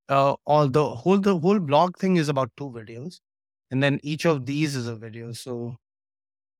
uh, 0.09 0.35
all 0.45 0.69
the 0.69 0.89
whole 0.95 1.19
the 1.19 1.37
whole 1.39 1.59
blog 1.59 1.97
thing 1.97 2.17
is 2.17 2.29
about 2.29 2.51
two 2.57 2.69
videos 2.71 3.19
And 3.71 3.83
then 3.83 3.99
each 4.03 4.25
of 4.27 4.45
these 4.47 4.75
is 4.77 4.87
a 4.87 4.95
video. 4.97 5.33
So 5.33 5.77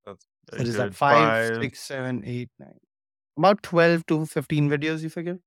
That's 0.06 0.28
what 0.56 0.68
is 0.68 0.76
good. 0.76 0.78
that? 0.78 0.96
Five, 0.96 1.62
six, 1.62 1.80
seven, 1.82 2.24
eight, 2.26 2.50
nine. 2.60 2.78
About 3.38 3.64
12 3.64 4.06
to 4.08 4.26
15 4.26 4.70
videos, 4.70 5.02
you 5.04 5.10
figure? 5.10 5.40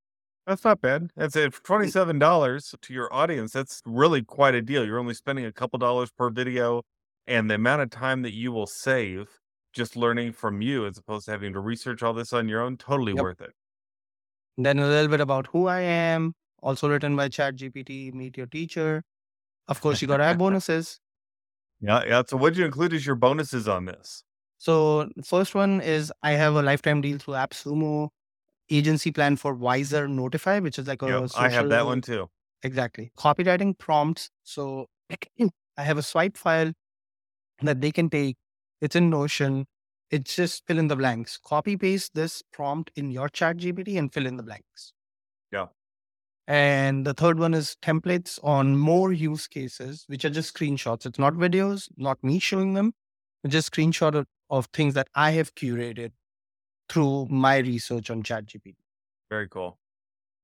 That's 0.47 0.65
not 0.65 0.81
bad. 0.81 1.11
That's 1.17 1.37
it. 1.37 1.55
For 1.55 1.63
twenty-seven 1.63 2.19
dollars 2.19 2.75
to 2.81 2.93
your 2.95 3.13
audience, 3.13 3.53
that's 3.53 3.81
really 3.87 4.23
quite 4.23 4.55
a 4.55 4.61
deal. 4.63 4.85
You're 4.85 4.99
only 4.99 5.15
spending 5.15 5.45
a 5.47 5.53
couple 5.53 5.79
dollars 5.79 6.11
per 6.11 6.31
video, 6.31 6.83
and 7.27 7.49
the 7.51 7.55
amount 7.55 7.83
of 7.83 7.91
time 7.91 8.23
that 8.23 8.35
you 8.35 8.53
will 8.53 8.67
save 8.67 9.41
just 9.73 9.97
learning 9.97 10.33
from 10.33 10.61
you, 10.63 10.87
as 10.87 10.99
opposed 10.99 11.25
to 11.27 11.31
having 11.33 11.53
to 11.55 11.61
research 11.61 12.03
all 12.03 12.13
this 12.15 12.33
on 12.33 12.49
your 12.49 12.61
own, 12.61 12.77
totally 12.77 13.15
Yep. 13.15 13.27
worth 13.27 13.41
it. 13.41 13.53
Then 14.57 14.79
a 14.79 14.87
little 14.87 15.09
bit 15.09 15.21
about 15.21 15.49
who 15.49 15.67
I 15.67 15.81
am, 15.81 16.35
also 16.63 16.89
written 16.89 17.17
by 17.17 17.29
Chat 17.29 17.57
GPT, 17.57 18.13
meet 18.15 18.37
your 18.37 18.47
teacher. 18.47 19.03
Of 19.67 19.81
course, 19.81 20.01
you 20.01 20.09
got 20.09 20.19
to 20.19 20.25
have 20.25 20.39
bonuses. 20.39 21.01
Yeah, 21.81 22.03
yeah. 22.07 22.23
So, 22.27 22.37
what'd 22.37 22.57
you 22.57 22.65
include 22.65 22.93
as 22.93 23.05
your 23.05 23.17
bonuses 23.17 23.67
on 23.67 23.87
this? 23.87 24.25
So 24.65 25.11
first 25.23 25.55
one 25.55 25.83
is 25.83 26.11
I 26.23 26.33
have 26.33 26.55
a 26.55 26.63
lifetime 26.63 27.03
deal 27.03 27.19
through 27.19 27.35
AppSumo 27.35 28.09
agency 28.71 29.13
plan 29.13 29.37
for 29.37 29.53
Wiser 29.53 30.09
Notify, 30.09 30.61
which 30.61 30.79
is 30.79 30.89
like 30.89 31.03
a 31.03 31.07
Yep, 31.07 31.31
I 31.37 31.51
have 31.51 31.69
that 31.69 31.85
one 31.85 32.01
too. 32.01 32.31
Exactly. 32.63 33.13
Copywriting 33.19 33.77
prompts. 33.77 34.31
So 34.43 34.87
I 35.11 35.83
have 35.83 35.99
a 35.99 36.03
swipe 36.03 36.39
file 36.39 36.73
that 37.61 37.83
they 37.83 37.91
can 37.91 38.09
take. 38.09 38.37
It's 38.81 38.97
in 38.97 39.11
Notion. 39.11 39.67
It's 40.11 40.37
just 40.37 40.67
fill 40.67 40.79
in 40.79 40.89
the 40.89 40.97
blanks. 40.97 41.39
Copy 41.39 41.77
paste 41.77 42.15
this 42.15 42.43
prompt 42.53 42.91
in 42.95 43.11
your 43.11 43.29
chat 43.29 43.57
GPT 43.57 43.99
and 43.99 44.13
fill 44.13 44.27
in 44.27 44.37
the 44.37 44.43
blanks. 44.43 44.93
Yeah. 45.51 45.67
And 46.47 47.07
the 47.07 47.15
third 47.15 47.39
one 47.39 47.55
is 47.55 47.77
templates 47.83 48.39
on 48.45 48.77
more 48.77 49.13
use 49.13 49.47
cases, 49.47 50.05
which 50.09 50.25
are 50.25 50.31
just 50.31 50.55
screenshots. 50.55 51.07
It's 51.07 51.19
not 51.19 51.35
videos, 51.35 51.89
not 51.97 52.23
me 52.23 52.39
showing 52.39 52.75
them, 52.75 52.93
just 53.47 53.73
screenshot 53.73 54.15
of, 54.15 54.27
of 54.51 54.67
things 54.67 54.95
that 54.95 55.09
I 55.15 55.31
have 55.33 55.55
curated 55.55 56.13
through 56.89 57.27
my 57.31 57.59
research 57.59 58.11
on 58.11 58.23
ChatGPT. 58.23 58.77
Very 59.31 59.49
cool. 59.49 59.79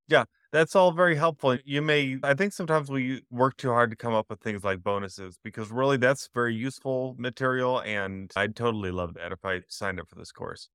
Yeah, 0.08 0.24
that's 0.52 0.75
all 0.75 0.92
very 0.92 1.14
helpful. 1.16 1.57
You 1.64 1.80
may, 1.83 2.19
I 2.23 2.35
think 2.35 2.52
sometimes 2.52 2.90
we 2.90 3.23
work 3.30 3.57
too 3.57 3.69
hard 3.71 3.90
to 3.90 3.97
come 3.97 4.14
up 4.14 4.26
with 4.30 4.40
things 4.40 4.64
like 4.64 4.83
bonuses 4.83 5.38
because 5.45 5.71
really 5.71 5.97
that's 5.97 6.28
very 6.35 6.54
useful 6.54 7.14
material. 7.19 7.80
And 7.83 8.30
I'd 8.37 8.57
totally 8.57 8.90
love 8.90 9.14
that 9.14 9.33
if 9.33 9.45
I 9.45 9.61
signed 9.69 10.00
up 10.00 10.09
for 10.09 10.16
this 10.16 10.33
course. 10.33 10.69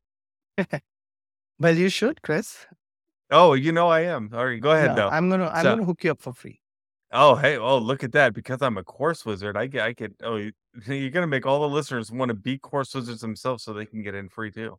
Well, 1.57 1.77
you 1.77 1.87
should, 1.87 2.21
Chris. 2.21 2.65
Oh, 3.31 3.53
you 3.53 3.71
know 3.71 3.87
I 3.87 4.01
am. 4.01 4.29
All 4.33 4.45
right, 4.45 4.59
go 4.59 4.71
ahead 4.71 4.89
Yeah, 4.89 4.95
though. 4.95 5.07
I'm 5.09 5.29
gonna 5.29 5.47
I'm 5.47 5.63
So- 5.63 5.71
gonna 5.75 5.85
hook 5.85 6.03
you 6.03 6.11
up 6.11 6.19
for 6.21 6.33
free. 6.33 6.59
Oh, 7.13 7.35
hey, 7.35 7.55
oh, 7.57 7.77
look 7.77 8.03
at 8.03 8.11
that. 8.11 8.33
Because 8.33 8.61
I'm 8.61 8.77
a 8.77 8.83
course 8.83 9.25
wizard, 9.25 9.55
I 9.55 9.67
get, 9.67 9.85
I 9.85 9.93
get, 9.93 10.11
oh, 10.21 10.35
you, 10.35 10.51
you're 10.85 11.09
going 11.11 11.23
to 11.23 11.27
make 11.27 11.45
all 11.45 11.61
the 11.61 11.73
listeners 11.73 12.11
want 12.11 12.27
to 12.27 12.35
be 12.35 12.57
course 12.57 12.93
wizards 12.93 13.21
themselves 13.21 13.63
so 13.63 13.71
they 13.71 13.85
can 13.85 14.01
get 14.03 14.15
in 14.15 14.27
free 14.27 14.51
too. 14.51 14.77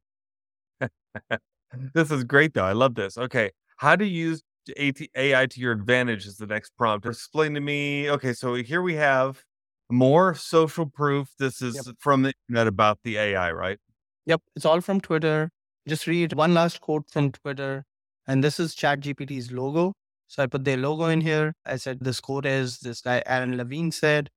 this 1.94 2.10
is 2.10 2.24
great 2.24 2.52
though. 2.54 2.64
I 2.64 2.72
love 2.72 2.94
this. 2.94 3.16
Okay. 3.16 3.52
How 3.78 3.96
to 3.96 4.04
use 4.06 4.42
AI 4.76 5.46
to 5.46 5.60
your 5.60 5.72
advantage 5.72 6.26
is 6.26 6.36
the 6.36 6.46
next 6.46 6.76
prompt. 6.76 7.06
Explain 7.06 7.54
to 7.54 7.60
me. 7.60 8.10
Okay. 8.10 8.32
So 8.32 8.54
here 8.54 8.82
we 8.82 8.94
have 8.94 9.42
more 9.90 10.34
social 10.34 10.86
proof. 10.86 11.28
This 11.38 11.62
is 11.62 11.92
from 11.98 12.22
the 12.22 12.32
internet 12.48 12.66
about 12.66 12.98
the 13.04 13.18
AI, 13.18 13.52
right? 13.52 13.78
Yep, 14.26 14.42
it's 14.56 14.64
all 14.64 14.80
from 14.80 15.00
Twitter. 15.00 15.50
Just 15.86 16.06
read 16.06 16.32
one 16.32 16.52
last 16.52 16.80
quote 16.80 17.08
from 17.08 17.30
Twitter, 17.30 17.84
and 18.26 18.42
this 18.42 18.58
is 18.58 18.74
ChatGPT's 18.74 19.52
logo. 19.52 19.92
So 20.26 20.42
I 20.42 20.46
put 20.46 20.64
their 20.64 20.76
logo 20.76 21.04
in 21.04 21.20
here. 21.20 21.54
I 21.64 21.76
said 21.76 22.00
this 22.00 22.20
quote 22.20 22.44
is 22.44 22.80
this 22.80 23.00
guy 23.00 23.22
Aaron 23.26 23.56
Levine 23.56 23.92
said, 23.92 24.28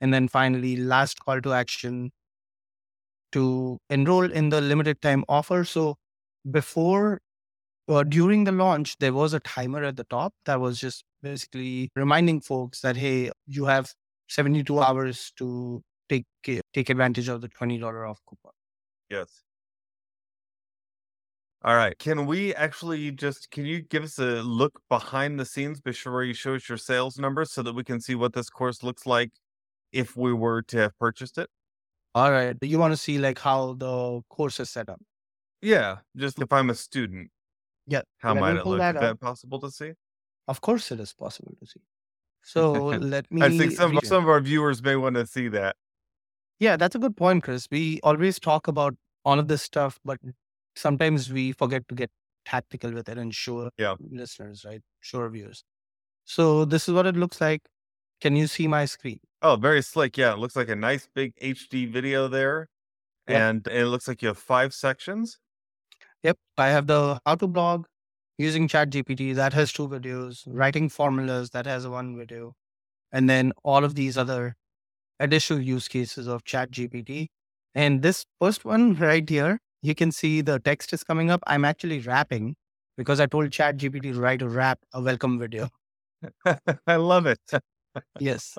and 0.00 0.12
then 0.12 0.28
finally 0.28 0.76
last 0.76 1.24
call 1.24 1.40
to 1.40 1.54
action 1.54 2.10
to 3.32 3.78
enroll 3.88 4.30
in 4.30 4.50
the 4.50 4.60
limited 4.60 5.00
time 5.00 5.24
offer. 5.28 5.64
So 5.64 5.96
before 6.50 7.20
during 7.88 8.44
the 8.44 8.52
launch, 8.52 8.98
there 8.98 9.12
was 9.12 9.32
a 9.32 9.40
timer 9.40 9.82
at 9.82 9.96
the 9.96 10.04
top 10.04 10.34
that 10.44 10.60
was 10.60 10.78
just 10.78 11.04
basically 11.22 11.90
reminding 11.96 12.40
folks 12.40 12.80
that 12.82 12.96
hey, 12.96 13.30
you 13.46 13.64
have 13.64 13.92
72 14.28 14.78
hours 14.78 15.32
to 15.36 15.82
take 16.08 16.26
take 16.42 16.90
advantage 16.90 17.28
of 17.28 17.40
the 17.40 17.48
$20 17.48 18.10
off 18.10 18.20
coupon. 18.28 18.52
Yes. 19.10 19.42
All 21.62 21.74
right. 21.74 21.98
Can 21.98 22.26
we 22.26 22.54
actually 22.54 23.10
just 23.10 23.50
can 23.50 23.64
you 23.64 23.82
give 23.82 24.04
us 24.04 24.18
a 24.18 24.42
look 24.42 24.80
behind 24.88 25.40
the 25.40 25.44
scenes 25.44 25.80
before 25.80 26.22
you 26.22 26.32
show 26.32 26.54
us 26.54 26.68
your 26.68 26.78
sales 26.78 27.18
numbers 27.18 27.50
so 27.52 27.62
that 27.62 27.74
we 27.74 27.82
can 27.82 28.00
see 28.00 28.14
what 28.14 28.32
this 28.32 28.48
course 28.48 28.82
looks 28.82 29.06
like 29.06 29.32
if 29.92 30.16
we 30.16 30.32
were 30.32 30.62
to 30.62 30.78
have 30.78 30.98
purchased 30.98 31.36
it? 31.38 31.50
All 32.14 32.30
right. 32.30 32.56
You 32.62 32.78
want 32.78 32.92
to 32.92 32.96
see 32.96 33.18
like 33.18 33.38
how 33.38 33.74
the 33.74 34.22
course 34.28 34.60
is 34.60 34.70
set 34.70 34.88
up? 34.88 35.00
Yeah, 35.60 35.98
just 36.16 36.40
if 36.40 36.52
I'm 36.52 36.70
a 36.70 36.74
student, 36.74 37.30
Yeah. 37.88 38.02
how 38.18 38.34
let 38.34 38.40
might 38.40 38.56
it 38.56 38.66
look? 38.66 38.78
that 38.78 38.94
Is 38.96 39.00
that 39.00 39.20
possible 39.20 39.58
to 39.60 39.70
see? 39.70 39.92
Of 40.46 40.60
course, 40.60 40.92
it 40.92 41.00
is 41.00 41.12
possible 41.12 41.54
to 41.60 41.66
see. 41.66 41.80
So 42.42 42.72
let 43.14 43.30
me. 43.30 43.42
I 43.42 43.50
think 43.56 43.72
some 43.72 43.98
some 44.04 44.22
of 44.22 44.28
our 44.28 44.40
viewers 44.40 44.82
may 44.82 44.96
want 44.96 45.16
to 45.16 45.26
see 45.26 45.48
that. 45.48 45.76
Yeah, 46.60 46.76
that's 46.76 46.94
a 46.94 46.98
good 46.98 47.16
point, 47.16 47.42
Chris. 47.44 47.68
We 47.70 48.00
always 48.02 48.38
talk 48.40 48.68
about 48.68 48.94
all 49.24 49.38
of 49.38 49.48
this 49.48 49.62
stuff, 49.62 49.98
but 50.04 50.18
sometimes 50.76 51.32
we 51.32 51.52
forget 51.52 51.86
to 51.88 51.94
get 51.94 52.10
tactical 52.44 52.92
with 52.92 53.08
it 53.08 53.18
and 53.18 53.34
show 53.34 53.70
Yeah. 53.78 53.94
listeners, 54.10 54.64
right? 54.64 54.82
Show 55.00 55.28
viewers. 55.28 55.64
So 56.24 56.64
this 56.64 56.88
is 56.88 56.94
what 56.94 57.06
it 57.06 57.16
looks 57.16 57.40
like. 57.40 57.62
Can 58.20 58.34
you 58.36 58.46
see 58.46 58.66
my 58.66 58.84
screen? 58.86 59.20
Oh, 59.42 59.56
very 59.56 59.82
slick. 59.82 60.16
Yeah, 60.16 60.32
it 60.32 60.38
looks 60.38 60.56
like 60.56 60.68
a 60.68 60.76
nice 60.76 61.08
big 61.14 61.34
HD 61.40 61.86
video 61.90 62.26
there. 62.26 62.68
Yep. 63.28 63.36
And, 63.40 63.66
and 63.68 63.76
it 63.78 63.86
looks 63.86 64.08
like 64.08 64.22
you 64.22 64.28
have 64.28 64.38
five 64.38 64.74
sections. 64.74 65.38
Yep. 66.22 66.38
I 66.56 66.68
have 66.68 66.86
the 66.86 67.20
how 67.24 67.34
to 67.36 67.46
blog 67.46 67.86
using 68.38 68.68
ChatGPT 68.68 69.34
that 69.34 69.52
has 69.52 69.72
two 69.72 69.88
videos, 69.88 70.44
writing 70.46 70.88
formulas 70.88 71.50
that 71.50 71.66
has 71.66 71.86
one 71.86 72.16
video, 72.16 72.54
and 73.12 73.30
then 73.30 73.52
all 73.64 73.84
of 73.84 73.94
these 73.94 74.18
other 74.18 74.56
additional 75.20 75.60
use 75.60 75.88
cases 75.88 76.26
of 76.26 76.44
ChatGPT. 76.44 77.28
And 77.74 78.02
this 78.02 78.26
first 78.40 78.64
one 78.64 78.94
right 78.96 79.28
here, 79.28 79.60
you 79.82 79.94
can 79.94 80.12
see 80.12 80.40
the 80.40 80.60
text 80.60 80.92
is 80.92 81.04
coming 81.04 81.30
up. 81.30 81.42
I'm 81.46 81.64
actually 81.64 82.00
rapping 82.00 82.56
because 82.96 83.20
I 83.20 83.26
told 83.26 83.50
ChatGPT 83.50 84.14
to 84.14 84.20
write 84.20 84.42
a 84.42 84.48
rap, 84.48 84.80
a 84.94 85.02
welcome 85.02 85.38
video. 85.38 85.70
I 86.86 86.96
love 86.96 87.26
it. 87.26 87.40
Yes. 88.18 88.56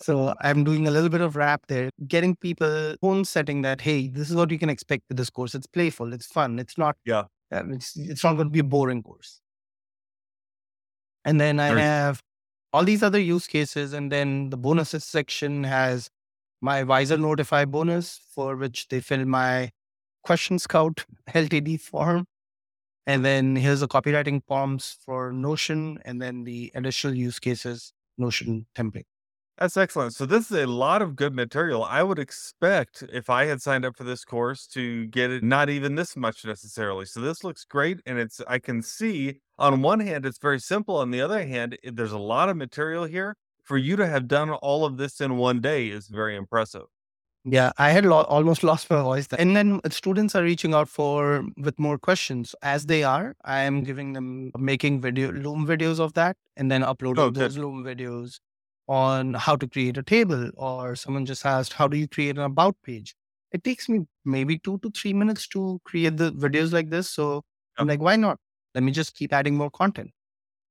So 0.00 0.34
I'm 0.42 0.62
doing 0.64 0.86
a 0.86 0.90
little 0.92 1.08
bit 1.08 1.20
of 1.20 1.34
rap 1.36 1.66
there, 1.66 1.90
getting 2.06 2.36
people 2.36 2.96
tone 3.02 3.24
setting 3.24 3.62
that, 3.62 3.80
hey, 3.80 4.08
this 4.08 4.30
is 4.30 4.36
what 4.36 4.50
you 4.50 4.58
can 4.58 4.70
expect 4.70 5.02
with 5.08 5.16
this 5.18 5.30
course. 5.30 5.54
It's 5.54 5.66
playful, 5.66 6.12
it's 6.12 6.26
fun, 6.26 6.58
it's 6.58 6.78
not 6.78 6.96
Yeah. 7.04 7.24
um, 7.52 7.72
it's 7.72 7.96
it's 7.96 8.22
not 8.24 8.34
going 8.34 8.46
to 8.48 8.52
be 8.52 8.60
a 8.60 8.64
boring 8.64 9.02
course. 9.02 9.40
And 11.24 11.40
then 11.40 11.60
I 11.60 11.68
have 11.80 12.22
all 12.72 12.84
these 12.84 13.02
other 13.02 13.18
use 13.18 13.46
cases, 13.46 13.92
and 13.92 14.10
then 14.12 14.50
the 14.50 14.56
bonuses 14.56 15.04
section 15.04 15.64
has 15.64 16.08
my 16.60 16.82
Wiser 16.82 17.16
Notify 17.18 17.64
bonus 17.64 18.20
for 18.34 18.56
which 18.56 18.88
they 18.88 19.00
fill 19.00 19.24
my 19.24 19.70
Question 20.22 20.58
Scout 20.58 21.04
LTD 21.30 21.80
form. 21.80 22.26
And 23.06 23.24
then 23.24 23.56
here's 23.56 23.80
the 23.80 23.88
copywriting 23.88 24.42
prompts 24.46 24.96
for 25.04 25.32
Notion, 25.32 25.98
and 26.04 26.20
then 26.22 26.44
the 26.44 26.70
additional 26.74 27.14
use 27.14 27.38
cases 27.38 27.92
Notion 28.18 28.66
template. 28.76 29.06
That's 29.58 29.76
excellent. 29.76 30.14
So 30.14 30.24
this 30.24 30.50
is 30.52 30.56
a 30.56 30.66
lot 30.66 31.02
of 31.02 31.16
good 31.16 31.34
material. 31.34 31.82
I 31.82 32.04
would 32.04 32.20
expect 32.20 33.02
if 33.12 33.28
I 33.28 33.46
had 33.46 33.60
signed 33.60 33.84
up 33.84 33.96
for 33.96 34.04
this 34.04 34.24
course 34.24 34.68
to 34.68 35.06
get 35.06 35.30
it 35.32 35.42
not 35.42 35.68
even 35.68 35.96
this 35.96 36.16
much 36.16 36.44
necessarily. 36.44 37.06
So 37.06 37.20
this 37.20 37.42
looks 37.42 37.64
great 37.64 37.98
and 38.06 38.18
it's 38.18 38.40
I 38.46 38.60
can 38.60 38.82
see 38.82 39.40
on 39.58 39.82
one 39.82 39.98
hand 39.98 40.24
it's 40.24 40.38
very 40.38 40.60
simple 40.60 40.96
on 40.96 41.10
the 41.10 41.20
other 41.20 41.44
hand 41.44 41.76
it- 41.82 41.96
there's 41.96 42.12
a 42.12 42.18
lot 42.18 42.48
of 42.48 42.56
material 42.56 43.04
here. 43.04 43.34
For 43.64 43.76
you 43.76 43.96
to 43.96 44.06
have 44.06 44.28
done 44.28 44.50
all 44.50 44.84
of 44.86 44.96
this 44.96 45.20
in 45.20 45.36
one 45.36 45.60
day 45.60 45.88
is 45.88 46.06
very 46.06 46.36
impressive. 46.36 46.84
Yeah, 47.44 47.72
I 47.78 47.90
had 47.90 48.04
lo- 48.06 48.22
almost 48.28 48.62
lost 48.70 48.88
my 48.90 49.02
voice. 49.02 49.26
There. 49.26 49.40
And 49.40 49.56
then 49.56 49.80
uh, 49.84 49.90
students 49.90 50.34
are 50.36 50.42
reaching 50.42 50.72
out 50.72 50.88
for 50.88 51.44
with 51.56 51.78
more 51.78 51.98
questions. 51.98 52.54
As 52.62 52.86
they 52.86 53.02
are, 53.02 53.34
I 53.44 53.60
am 53.60 53.82
giving 53.82 54.12
them 54.12 54.52
making 54.56 55.00
video 55.00 55.32
Loom 55.32 55.66
videos 55.66 55.98
of 55.98 56.14
that, 56.14 56.36
and 56.56 56.70
then 56.70 56.82
uploading 56.82 57.24
Oh, 57.24 57.30
good. 57.30 57.42
those 57.42 57.58
Loom 57.58 57.82
videos 57.84 58.38
on 58.88 59.34
how 59.34 59.54
to 59.56 59.68
create 59.68 59.96
a 59.98 60.02
table. 60.02 60.50
Or 60.56 60.96
someone 60.96 61.26
just 61.26 61.44
asked, 61.46 61.72
"How 61.74 61.88
do 61.88 61.96
you 61.96 62.08
create 62.08 62.36
an 62.36 62.42
about 62.44 62.76
page?" 62.82 63.14
It 63.52 63.64
takes 63.64 63.88
me 63.88 64.06
maybe 64.24 64.58
two 64.58 64.78
to 64.78 64.90
three 64.90 65.12
minutes 65.14 65.46
to 65.48 65.80
create 65.84 66.16
the 66.16 66.32
videos 66.32 66.72
like 66.72 66.90
this. 66.90 67.10
So 67.10 67.44
I'm 67.78 67.86
like, 67.88 68.00
why 68.00 68.16
not? 68.16 68.38
Let 68.74 68.84
me 68.84 68.92
just 68.92 69.14
keep 69.14 69.32
adding 69.32 69.56
more 69.56 69.70
content. 69.70 70.10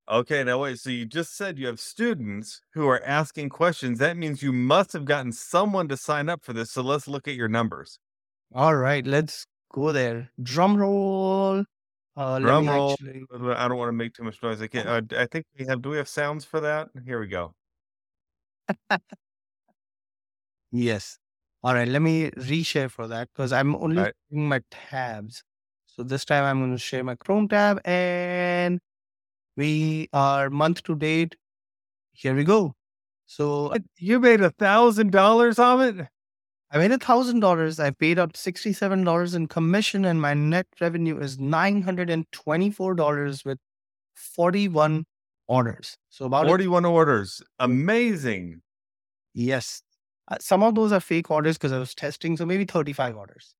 Okay, 0.10 0.44
now 0.44 0.62
wait. 0.62 0.78
So 0.80 0.90
you 0.90 1.06
just 1.06 1.36
said 1.36 1.58
you 1.58 1.68
have 1.68 1.80
students 1.80 2.62
who 2.74 2.88
are 2.88 3.02
asking 3.04 3.50
questions. 3.50 4.00
That 4.00 4.16
means 4.16 4.42
you 4.44 4.54
must 4.54 4.94
have 4.94 5.06
gotten 5.06 5.32
someone 5.32 5.88
to 5.90 5.98
sign 5.98 6.30
up 6.30 6.44
for 6.46 6.54
this. 6.54 6.72
So 6.72 6.82
let's 6.82 7.08
look 7.08 7.28
at 7.28 7.36
your 7.36 7.50
numbers. 7.50 8.00
All 8.54 8.76
right, 8.76 9.06
let's 9.06 9.46
go 9.74 9.92
there. 9.92 10.30
Drum 10.42 10.78
roll. 10.78 11.66
Uh, 12.16 12.34
let 12.34 12.42
Drum 12.42 12.66
me 12.66 12.72
roll. 12.72 12.92
actually- 12.94 13.26
I 13.56 13.68
don't 13.68 13.78
want 13.78 13.90
to 13.90 13.94
make 13.94 14.14
too 14.14 14.24
much 14.24 14.42
noise. 14.42 14.62
I 14.62 14.68
can't. 14.68 14.88
Uh, 15.14 15.20
I 15.20 15.26
think 15.26 15.46
we 15.60 15.66
have. 15.66 15.82
Do 15.82 15.90
we 15.90 15.98
have 15.98 16.08
sounds 16.08 16.46
for 16.46 16.60
that? 16.62 16.90
Here 17.06 17.20
we 17.20 17.28
go. 17.28 17.54
Yes. 20.72 21.18
All 21.64 21.74
right. 21.74 21.88
Let 21.88 22.02
me 22.02 22.30
reshare 22.32 22.90
for 22.90 23.08
that 23.08 23.30
because 23.34 23.52
I'm 23.52 23.76
only 23.76 23.98
Right. 24.04 24.14
my 24.32 24.62
tabs. 24.72 25.44
So 25.86 26.04
this 26.04 26.26
time 26.26 26.44
I'm 26.44 26.60
going 26.60 26.72
to 26.72 26.78
share 26.78 27.04
my 27.04 27.16
Chrome 27.16 27.48
tab 27.48 27.80
and 27.86 28.80
we 29.58 30.10
are 30.14 30.50
month 30.50 30.84
to 30.86 30.96
date. 30.96 31.38
Here 32.14 32.36
we 32.36 32.44
go. 32.46 32.76
So 33.28 33.76
You 33.98 34.20
made 34.20 34.42
a 34.42 34.52
thousand 34.52 35.12
dollars 35.12 35.60
on 35.60 35.82
it? 36.00 36.08
I 36.72 36.78
made 36.80 36.92
a 36.92 36.98
thousand 37.00 37.42
dollars. 37.42 37.80
I 37.80 37.92
paid 37.92 38.20
out 38.20 38.38
sixty-seven 38.38 39.04
dollars 39.06 39.36
in 39.36 39.48
commission, 39.48 40.06
and 40.06 40.22
my 40.22 40.34
net 40.34 40.68
revenue 40.82 41.20
is 41.20 41.40
nine 41.40 41.84
hundred 41.84 42.10
and 42.10 42.26
twenty-four 42.34 42.96
dollars 42.96 43.46
with 43.46 43.60
forty-one 44.16 45.06
orders. 45.48 45.98
So 46.10 46.26
about 46.26 46.46
a- 46.46 46.50
41 46.50 46.86
orders. 46.86 47.42
Amazing. 47.60 48.62
yes, 49.34 49.82
Uh, 50.30 50.36
some 50.42 50.62
of 50.64 50.76
those 50.76 50.92
are 50.92 51.00
fake 51.00 51.32
orders 51.32 51.58
because 51.58 51.72
I 51.72 51.80
was 51.80 51.96
testing. 51.96 52.36
So 52.36 52.46
maybe 52.46 52.66
thirty-five 52.66 53.16
orders. 53.16 53.54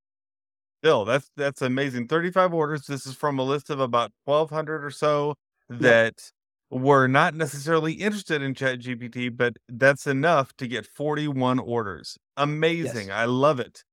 Still, 0.84 1.06
that's 1.06 1.30
that's 1.38 1.62
amazing. 1.62 2.08
35 2.08 2.54
orders. 2.54 2.86
This 2.88 3.06
is 3.08 3.16
from 3.16 3.40
a 3.40 3.44
list 3.44 3.70
of 3.70 3.80
about 3.80 4.12
1200 4.26 4.84
or 4.84 4.92
so 4.92 5.36
that 5.70 6.32
were 6.70 7.08
not 7.08 7.34
necessarily 7.36 7.94
interested 7.94 8.42
in 8.42 8.54
ChatGPT, 8.54 9.36
but 9.36 9.54
that's 9.70 10.06
enough 10.08 10.54
to 10.58 10.68
get 10.68 10.86
41 10.86 11.60
orders. 11.60 12.18
Amazing. 12.36 13.12
I 13.12 13.26
love 13.26 13.60
it. 13.62 13.84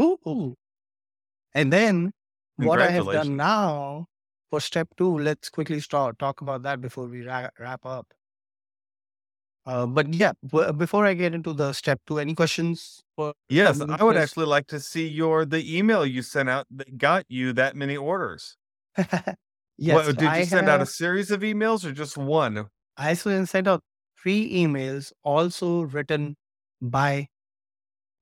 Ooh. 0.00 0.56
And 1.54 1.70
then 1.72 2.12
what 2.56 2.80
I 2.80 2.90
have 2.90 3.04
done 3.06 3.36
now 3.36 4.06
for 4.50 4.60
step 4.60 4.88
two, 4.96 5.18
let's 5.18 5.48
quickly 5.48 5.80
start 5.80 6.18
talk 6.18 6.40
about 6.40 6.62
that 6.64 6.80
before 6.80 7.06
we 7.06 7.22
ra- 7.22 7.50
wrap 7.58 7.86
up. 7.86 8.06
Uh, 9.66 9.86
but 9.86 10.12
yeah, 10.12 10.32
b- 10.50 10.72
before 10.76 11.06
I 11.06 11.14
get 11.14 11.34
into 11.34 11.52
the 11.52 11.72
step 11.72 12.00
two, 12.06 12.18
any 12.18 12.34
questions 12.34 13.02
for 13.14 13.34
Yes, 13.48 13.80
I 13.80 14.02
would 14.02 14.16
actually 14.16 14.46
like 14.46 14.66
to 14.68 14.80
see 14.80 15.06
your 15.06 15.44
the 15.44 15.78
email 15.78 16.04
you 16.04 16.22
sent 16.22 16.48
out 16.48 16.66
that 16.70 16.98
got 16.98 17.24
you 17.28 17.52
that 17.52 17.76
many 17.76 17.96
orders. 17.96 18.56
yes, 18.96 19.36
What, 19.78 20.06
did 20.06 20.22
you 20.22 20.28
I 20.28 20.44
send 20.44 20.68
out 20.68 20.80
a 20.80 20.86
series 20.86 21.30
of 21.30 21.40
emails 21.42 21.84
or 21.84 21.92
just 21.92 22.16
one? 22.16 22.66
I 22.96 23.14
sent 23.14 23.68
out 23.68 23.82
three 24.20 24.52
emails, 24.52 25.12
also 25.22 25.82
written 25.82 26.36
by 26.80 27.28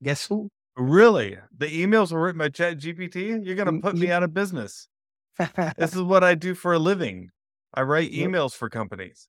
guess 0.02 0.26
who? 0.26 0.48
Really? 0.76 1.38
The 1.56 1.66
emails 1.66 2.12
were 2.12 2.22
written 2.22 2.38
by 2.38 2.50
ChatGPT? 2.50 3.44
You're 3.44 3.56
going 3.56 3.74
to 3.74 3.80
put 3.80 3.96
me 3.96 4.10
out 4.10 4.22
of 4.22 4.32
business. 4.32 4.88
This 5.76 5.94
is 5.94 6.02
what 6.12 6.24
I 6.24 6.34
do 6.34 6.54
for 6.54 6.72
a 6.72 6.78
living. 6.78 7.30
I 7.74 7.82
write 7.82 8.12
emails 8.12 8.54
for 8.54 8.68
companies. 8.68 9.28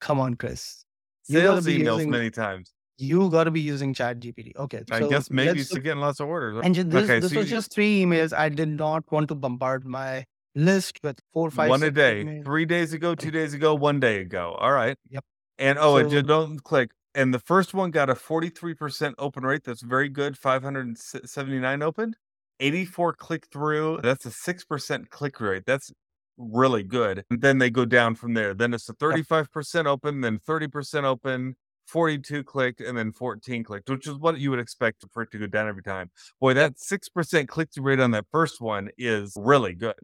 Come 0.00 0.18
on, 0.20 0.34
Chris. 0.34 0.84
Sales 1.24 1.66
emails 1.66 1.96
using- 1.96 2.10
many 2.10 2.30
times. 2.30 2.72
You 2.98 3.28
got 3.28 3.44
to 3.44 3.50
be 3.50 3.60
using 3.60 3.92
Chat 3.92 4.20
GPT. 4.20 4.56
Okay, 4.56 4.82
I 4.90 5.00
so 5.00 5.10
guess 5.10 5.30
maybe 5.30 5.62
you're 5.70 5.82
getting 5.82 6.00
lots 6.00 6.18
of 6.18 6.28
orders. 6.28 6.62
And 6.64 6.74
this, 6.74 7.04
okay, 7.04 7.20
this 7.20 7.30
so 7.30 7.38
was 7.40 7.50
you- 7.50 7.56
just 7.56 7.70
three 7.70 8.02
emails. 8.02 8.32
I 8.32 8.48
did 8.48 8.68
not 8.68 9.04
want 9.12 9.28
to 9.28 9.34
bombard 9.34 9.84
my 9.86 10.24
list 10.54 11.00
with 11.02 11.18
four, 11.34 11.50
five, 11.50 11.68
one 11.68 11.82
a 11.82 11.90
day. 11.90 12.24
emails. 12.24 12.44
Three 12.46 12.64
days 12.64 12.94
ago, 12.94 13.14
two 13.14 13.30
days 13.30 13.52
ago, 13.52 13.74
one 13.74 14.00
day 14.00 14.20
ago. 14.22 14.56
All 14.58 14.72
right. 14.72 14.96
Yep. 15.10 15.24
And 15.58 15.78
oh, 15.78 15.96
and 15.98 16.08
So- 16.08 16.16
just 16.16 16.26
don't 16.26 16.62
click. 16.64 16.90
And 17.14 17.32
the 17.34 17.38
first 17.38 17.72
one 17.74 17.90
got 17.90 18.08
a 18.10 18.14
43% 18.14 19.14
open 19.18 19.42
rate. 19.44 19.64
That's 19.64 19.82
very 19.82 20.08
good. 20.10 20.36
579 20.38 21.82
opened. 21.82 22.16
84 22.60 23.14
click 23.14 23.46
through. 23.52 24.00
That's 24.02 24.26
a 24.26 24.30
6% 24.30 25.08
click 25.10 25.40
rate. 25.40 25.64
That's 25.66 25.92
really 26.38 26.82
good. 26.82 27.24
And 27.30 27.40
then 27.40 27.58
they 27.58 27.70
go 27.70 27.84
down 27.84 28.14
from 28.14 28.34
there. 28.34 28.54
Then 28.54 28.74
it's 28.74 28.88
a 28.88 28.94
35% 28.94 29.86
open, 29.86 30.20
then 30.20 30.38
30% 30.38 31.04
open, 31.04 31.56
42 31.86 32.44
clicked, 32.44 32.80
and 32.80 32.96
then 32.96 33.12
14 33.12 33.64
clicked, 33.64 33.88
which 33.88 34.06
is 34.06 34.16
what 34.16 34.38
you 34.38 34.50
would 34.50 34.58
expect 34.58 35.04
for 35.12 35.22
it 35.22 35.30
to 35.32 35.38
go 35.38 35.46
down 35.46 35.68
every 35.68 35.82
time. 35.82 36.10
Boy, 36.40 36.54
that 36.54 36.74
6% 36.76 37.48
click 37.48 37.68
through 37.72 37.84
rate 37.84 38.00
on 38.00 38.10
that 38.12 38.26
first 38.30 38.60
one 38.60 38.90
is 38.98 39.32
really 39.36 39.74
good. 39.74 39.94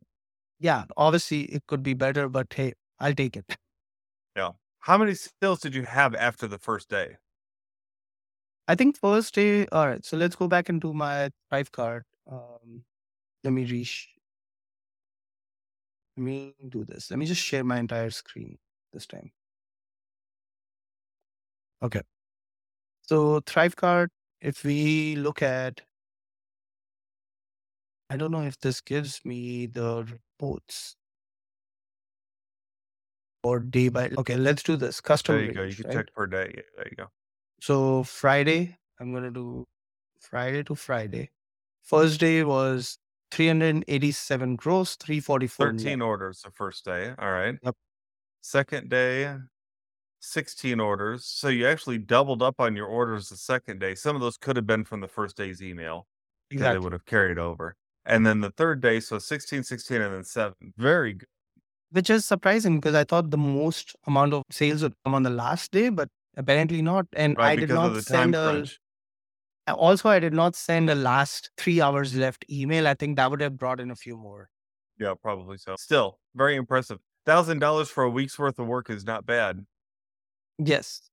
Yeah, 0.58 0.84
obviously 0.96 1.42
it 1.42 1.64
could 1.66 1.82
be 1.82 1.94
better, 1.94 2.28
but 2.28 2.52
hey, 2.52 2.74
I'll 3.00 3.14
take 3.14 3.36
it. 3.36 3.56
Yeah. 4.36 4.50
How 4.78 4.96
many 4.96 5.14
sales 5.14 5.60
did 5.60 5.74
you 5.74 5.82
have 5.84 6.14
after 6.14 6.46
the 6.46 6.58
first 6.58 6.88
day? 6.88 7.16
I 8.68 8.74
think 8.76 8.96
first 8.96 9.34
day. 9.34 9.66
All 9.72 9.88
right, 9.88 10.04
so 10.04 10.16
let's 10.16 10.36
go 10.36 10.48
back 10.48 10.68
into 10.68 10.94
my 10.94 11.30
ThriveCart. 11.52 12.02
Um, 12.30 12.84
let 13.44 13.52
me 13.52 13.64
reach. 13.64 14.08
Let 16.16 16.24
me 16.24 16.54
do 16.68 16.84
this. 16.84 17.10
Let 17.10 17.18
me 17.18 17.26
just 17.26 17.42
share 17.42 17.64
my 17.64 17.78
entire 17.78 18.10
screen 18.10 18.58
this 18.92 19.06
time. 19.06 19.32
Okay. 21.82 22.02
So 23.02 23.40
ThriveCart. 23.40 24.08
If 24.40 24.64
we 24.64 25.14
look 25.16 25.40
at, 25.40 25.80
I 28.10 28.16
don't 28.16 28.32
know 28.32 28.42
if 28.42 28.58
this 28.58 28.80
gives 28.80 29.24
me 29.24 29.66
the 29.66 30.04
reports 30.04 30.96
or 33.44 33.60
day 33.60 33.88
by. 33.88 34.10
Okay, 34.18 34.36
let's 34.36 34.62
do 34.62 34.76
this. 34.76 35.00
Custom. 35.00 35.36
There 35.36 35.44
you 35.44 35.52
go. 35.52 35.62
You 35.62 35.74
can 35.74 35.84
right? 35.86 35.94
check 35.94 36.14
per 36.14 36.26
day. 36.26 36.52
Yeah, 36.56 36.62
there 36.76 36.88
you 36.90 36.96
go. 36.96 37.06
So 37.60 38.02
Friday, 38.02 38.76
I'm 38.98 39.12
gonna 39.12 39.30
do 39.30 39.64
Friday 40.18 40.64
to 40.64 40.74
Friday. 40.74 41.30
First 41.82 42.20
day 42.20 42.42
was 42.44 42.98
387 43.32 44.56
gross, 44.56 44.96
344 44.96 45.72
net. 45.72 45.80
13 45.82 46.02
orders 46.02 46.42
the 46.42 46.50
first 46.50 46.84
day. 46.84 47.12
All 47.18 47.30
right. 47.30 47.56
Yep. 47.62 47.74
Second 48.42 48.88
day, 48.90 49.36
16 50.20 50.80
orders. 50.80 51.24
So 51.24 51.48
you 51.48 51.66
actually 51.66 51.98
doubled 51.98 52.42
up 52.42 52.60
on 52.60 52.76
your 52.76 52.86
orders 52.86 53.28
the 53.28 53.36
second 53.36 53.80
day. 53.80 53.94
Some 53.94 54.16
of 54.16 54.22
those 54.22 54.36
could 54.36 54.56
have 54.56 54.66
been 54.66 54.84
from 54.84 55.00
the 55.00 55.08
first 55.08 55.36
day's 55.36 55.62
email 55.62 56.06
because 56.48 56.72
they 56.72 56.78
would 56.78 56.92
have 56.92 57.04
carried 57.04 57.38
over. 57.38 57.76
And 58.04 58.26
then 58.26 58.40
the 58.40 58.50
third 58.50 58.80
day, 58.80 59.00
so 59.00 59.18
16, 59.18 59.62
16, 59.62 60.00
and 60.00 60.14
then 60.14 60.24
seven. 60.24 60.74
Very 60.76 61.14
good. 61.14 61.28
Which 61.90 62.10
is 62.10 62.24
surprising 62.24 62.80
because 62.80 62.94
I 62.94 63.04
thought 63.04 63.30
the 63.30 63.38
most 63.38 63.94
amount 64.06 64.32
of 64.34 64.42
sales 64.50 64.82
would 64.82 64.94
come 65.04 65.14
on 65.14 65.22
the 65.22 65.30
last 65.30 65.70
day, 65.72 65.88
but 65.88 66.08
apparently 66.36 66.82
not. 66.82 67.06
And 67.12 67.36
Right. 67.36 67.50
I 67.52 67.56
did 67.56 67.68
not 67.68 67.86
of 67.86 67.94
the 67.94 68.02
time 68.02 68.32
send 68.32 68.34
a 68.34 68.50
crunch. 68.50 68.78
Also 69.68 70.08
I 70.08 70.18
did 70.18 70.32
not 70.32 70.56
send 70.56 70.90
a 70.90 70.94
last 70.94 71.50
three 71.56 71.80
hours 71.80 72.14
left 72.16 72.44
email. 72.50 72.86
I 72.86 72.94
think 72.94 73.16
that 73.16 73.30
would 73.30 73.40
have 73.40 73.56
brought 73.58 73.80
in 73.80 73.90
a 73.90 73.96
few 73.96 74.16
more. 74.16 74.50
Yeah, 74.98 75.14
probably 75.20 75.58
so. 75.58 75.76
Still, 75.76 76.18
very 76.34 76.56
impressive. 76.56 76.98
Thousand 77.26 77.60
dollars 77.60 77.88
for 77.88 78.04
a 78.04 78.10
week's 78.10 78.38
worth 78.38 78.58
of 78.58 78.66
work 78.66 78.90
is 78.90 79.04
not 79.04 79.26
bad. 79.26 79.64
Yes. 80.58 81.10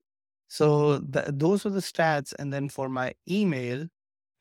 So 0.48 1.00
th- 1.02 1.28
those 1.30 1.64
were 1.64 1.72
the 1.72 1.80
stats. 1.80 2.34
And 2.40 2.52
then 2.54 2.70
for 2.70 2.90
my 2.90 3.14
email, 3.30 3.88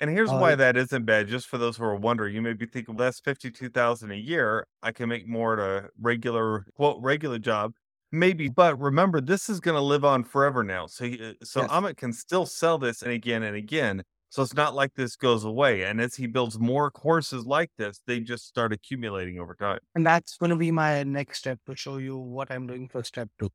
And 0.00 0.10
here's 0.10 0.30
Uh, 0.30 0.38
why 0.38 0.54
that 0.54 0.76
isn't 0.76 1.04
bad. 1.06 1.28
Just 1.28 1.48
for 1.48 1.58
those 1.58 1.76
who 1.76 1.84
are 1.84 1.96
wondering, 1.96 2.34
you 2.34 2.42
may 2.42 2.52
be 2.54 2.66
thinking, 2.66 2.94
well, 2.96 3.06
that's 3.06 3.20
fifty-two 3.20 3.70
thousand 3.70 4.12
a 4.12 4.16
year. 4.16 4.66
I 4.82 4.92
can 4.92 5.08
make 5.08 5.26
more 5.26 5.54
at 5.54 5.60
a 5.60 5.90
regular 6.00 6.66
quote 6.76 7.02
regular 7.02 7.38
job, 7.38 7.74
maybe. 8.12 8.48
But 8.48 8.78
remember, 8.80 9.20
this 9.20 9.48
is 9.48 9.60
going 9.60 9.76
to 9.76 9.80
live 9.82 10.04
on 10.04 10.24
forever 10.24 10.62
now. 10.64 10.86
So, 10.86 11.04
y- 11.04 11.18
uh, 11.20 11.32
so 11.44 11.62
Yes. 11.62 11.70
Amit 11.70 11.96
can 11.96 12.12
still 12.12 12.46
sell 12.46 12.78
this 12.78 13.02
and 13.02 13.12
again 13.12 13.42
and 13.42 13.56
again. 13.56 14.02
So 14.30 14.42
it's 14.42 14.52
not 14.54 14.74
like 14.74 14.92
this 14.94 15.16
goes 15.16 15.44
away. 15.44 15.84
And 15.84 16.00
as 16.00 16.14
he 16.14 16.26
builds 16.26 16.58
more 16.58 16.90
courses 16.90 17.46
like 17.46 17.70
this, 17.78 18.00
they 18.06 18.20
just 18.20 18.46
start 18.46 18.72
accumulating 18.74 19.40
over 19.40 19.54
time. 19.54 19.78
and 19.94 20.04
that's 20.06 20.36
going 20.36 20.50
to 20.50 20.56
be 20.56 20.70
my 20.70 21.02
next 21.02 21.38
step 21.38 21.58
to 21.66 21.74
show 21.74 21.96
you 21.96 22.16
what 22.18 22.50
I'm 22.50 22.66
doing 22.66 22.88
for 22.88 23.02
step 23.02 23.30
two. 23.38 23.50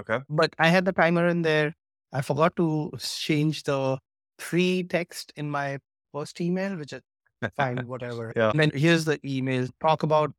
Okay. 0.00 0.20
but 0.30 0.54
I 0.58 0.68
had 0.68 0.84
the 0.84 0.92
timer 0.92 1.26
in 1.26 1.42
there. 1.42 1.74
I 2.12 2.22
forgot 2.22 2.54
to 2.56 2.92
change 3.00 3.64
the 3.64 3.98
free 4.38 4.84
text 4.84 5.32
in 5.36 5.50
my 5.50 5.78
first 6.14 6.40
email, 6.40 6.76
which 6.76 6.92
is 6.92 7.02
fine, 7.56 7.78
whatever. 7.86 8.32
Yeah. 8.36 8.50
And 8.50 8.60
then 8.60 8.70
here's 8.72 9.04
the 9.04 9.18
email. 9.26 9.66
Talk 9.80 10.04
about 10.04 10.32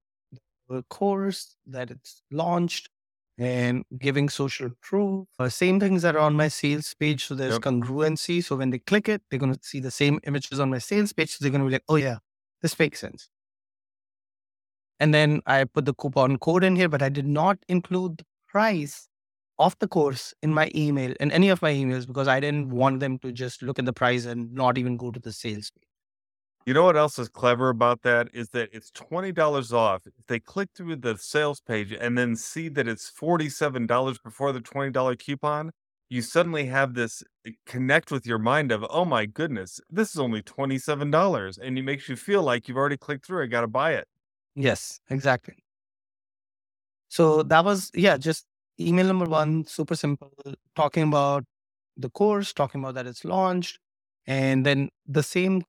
the 0.70 0.82
course 0.90 1.56
that 1.68 1.92
it's 1.92 2.24
launched 2.32 2.90
and 3.40 3.86
giving 3.98 4.30
social 4.30 4.70
proof. 4.82 5.28
Uh, 5.40 5.50
same 5.50 5.80
things 5.80 6.02
that 6.02 6.16
are 6.16 6.20
on 6.20 6.36
my 6.36 6.50
sales 6.50 6.94
page. 7.00 7.26
So 7.26 7.36
there's 7.36 7.54
Yep. 7.54 7.62
congruency. 7.62 8.44
So 8.44 8.58
when 8.58 8.70
they 8.72 8.80
click 8.80 9.08
it, 9.10 9.24
they're 9.30 9.40
going 9.40 9.54
to 9.56 9.60
see 9.64 9.80
the 9.80 9.92
same 9.92 10.20
images 10.24 10.60
on 10.60 10.70
my 10.70 10.80
sales 10.80 11.14
page. 11.14 11.32
So 11.32 11.38
they're 11.44 11.52
going 11.52 11.64
to 11.64 11.68
be 11.68 11.72
like, 11.74 11.86
oh, 11.90 11.96
yeah, 11.96 12.18
this 12.62 12.78
makes 12.78 13.00
sense. 13.00 13.30
And 15.00 15.14
then 15.14 15.42
I 15.46 15.64
put 15.64 15.86
the 15.86 15.94
coupon 15.94 16.38
code 16.38 16.64
in 16.64 16.76
here, 16.76 16.90
but 16.90 17.02
I 17.02 17.10
did 17.10 17.26
not 17.26 17.58
include 17.70 18.18
the 18.20 18.26
price 18.48 19.08
of 19.58 19.78
the 19.80 19.88
course 19.88 20.34
in 20.42 20.54
my 20.54 20.72
email, 20.76 21.14
in 21.20 21.32
any 21.32 21.50
of 21.50 21.62
my 21.62 21.72
emails, 21.74 22.06
because 22.08 22.28
I 22.28 22.40
didn't 22.40 22.70
want 22.70 23.00
them 23.00 23.20
to 23.20 23.32
just 23.32 23.62
look 23.62 23.80
at 23.80 23.86
the 23.86 23.94
price 23.94 24.26
and 24.26 24.54
not 24.54 24.78
even 24.78 24.98
go 24.98 25.12
to 25.12 25.20
the 25.20 25.32
sales 25.34 25.72
page. 25.72 25.89
You 26.70 26.76
know 26.76 26.84
what 26.84 26.98
else 26.98 27.18
is 27.18 27.30
clever 27.30 27.70
about 27.70 28.04
that 28.04 28.28
is 28.32 28.50
that 28.50 28.70
it's 28.72 28.92
twenty 28.92 29.32
dollars 29.32 29.74
off. 29.74 30.06
If 30.06 30.28
they 30.28 30.40
click 30.40 30.70
through 30.76 30.98
the 30.98 31.18
sales 31.18 31.60
page 31.62 31.92
and 31.92 32.16
then 32.16 32.36
see 32.36 32.70
that 32.70 32.88
it's 32.88 33.10
forty-seven 33.10 33.88
dollars 33.88 34.20
before 34.20 34.52
the 34.52 34.62
twenty 34.62 34.92
dollar 34.92 35.16
coupon, 35.16 35.72
you 36.10 36.22
suddenly 36.22 36.68
have 36.68 36.94
this 36.94 37.24
uh, 37.48 37.50
connect 37.66 38.12
with 38.12 38.28
your 38.28 38.38
mind 38.38 38.72
of, 38.72 38.86
oh 38.92 39.04
my 39.04 39.26
goodness, 39.26 39.80
this 39.90 40.12
is 40.12 40.20
only 40.20 40.44
twenty-seven 40.44 41.10
dollars, 41.10 41.58
and 41.58 41.76
it 41.76 41.82
makes 41.82 42.08
you 42.08 42.16
feel 42.16 42.44
like 42.44 42.68
you've 42.68 42.78
already 42.78 42.98
clicked 42.98 43.26
through. 43.26 43.42
I 43.42 43.48
got 43.48 43.62
to 43.62 43.68
buy 43.68 43.94
it. 43.94 44.08
Yes, 44.54 45.02
exactly. 45.10 45.56
So 47.08 47.42
that 47.42 47.66
was, 47.66 47.90
yeah, 47.96 48.18
just 48.18 48.46
email 48.80 49.08
number 49.08 49.26
one, 49.26 49.66
super 49.66 49.96
simple, 49.96 50.32
talking 50.76 51.08
about 51.08 51.46
the 51.98 52.12
course, 52.12 52.54
talking 52.54 52.80
about 52.80 52.94
that 52.94 53.08
it's 53.08 53.26
launched, 53.26 53.80
And 54.28 54.64
then 54.64 54.90
the 55.08 55.24
same 55.24 55.64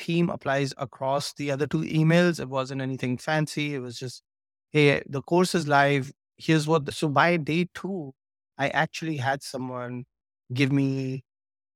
theme 0.00 0.30
applies 0.30 0.72
across 0.78 1.34
the 1.34 1.50
other 1.50 1.66
two 1.66 1.82
emails. 1.82 2.40
It 2.40 2.48
wasn't 2.48 2.80
anything 2.80 3.18
fancy. 3.18 3.74
It 3.74 3.80
was 3.80 3.98
just, 3.98 4.22
hey, 4.70 5.02
the 5.08 5.22
course 5.22 5.54
is 5.54 5.68
live. 5.68 6.10
Here's 6.36 6.66
what. 6.66 6.86
The, 6.86 6.92
so 6.92 7.08
by 7.08 7.36
day 7.36 7.68
two, 7.74 8.12
I 8.58 8.68
actually 8.68 9.16
had 9.16 9.42
someone 9.42 10.04
give 10.52 10.72
me 10.72 11.24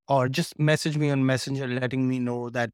or 0.08 0.28
just 0.28 0.58
message 0.58 0.96
me 0.96 1.10
on 1.10 1.24
Messenger 1.24 1.66
letting 1.66 2.08
me 2.08 2.18
know 2.18 2.50
that 2.50 2.70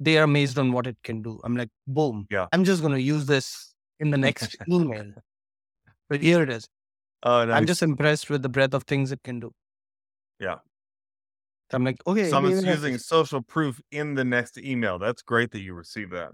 they 0.00 0.18
are 0.18 0.24
amazed 0.24 0.58
on 0.58 0.72
what 0.72 0.86
it 0.86 0.96
can 1.04 1.22
do. 1.22 1.40
I'm 1.44 1.56
like, 1.56 1.70
boom. 1.86 2.26
Yeah. 2.30 2.46
I'm 2.52 2.64
just 2.64 2.82
going 2.82 2.94
to 2.94 3.00
use 3.00 3.26
this 3.26 3.74
in 4.00 4.10
the 4.10 4.18
next 4.18 4.56
email. 4.68 5.12
But 6.08 6.20
here 6.20 6.42
it 6.42 6.50
is. 6.50 6.68
Oh, 7.22 7.44
nice. 7.44 7.56
I'm 7.56 7.66
just 7.66 7.82
impressed 7.82 8.28
with 8.28 8.42
the 8.42 8.48
breadth 8.48 8.74
of 8.74 8.82
things 8.84 9.12
it 9.12 9.22
can 9.22 9.40
do. 9.40 9.52
Yeah. 10.40 10.56
So 11.72 11.76
I'm 11.76 11.84
like, 11.84 12.02
okay. 12.06 12.28
Someone's 12.28 12.56
maybe 12.56 12.68
I- 12.68 12.74
using 12.74 12.98
social 12.98 13.40
proof 13.40 13.80
in 13.90 14.14
the 14.14 14.24
next 14.24 14.58
email. 14.58 14.98
That's 14.98 15.22
great 15.22 15.52
that 15.52 15.60
you 15.60 15.72
received 15.72 16.12
that. 16.12 16.32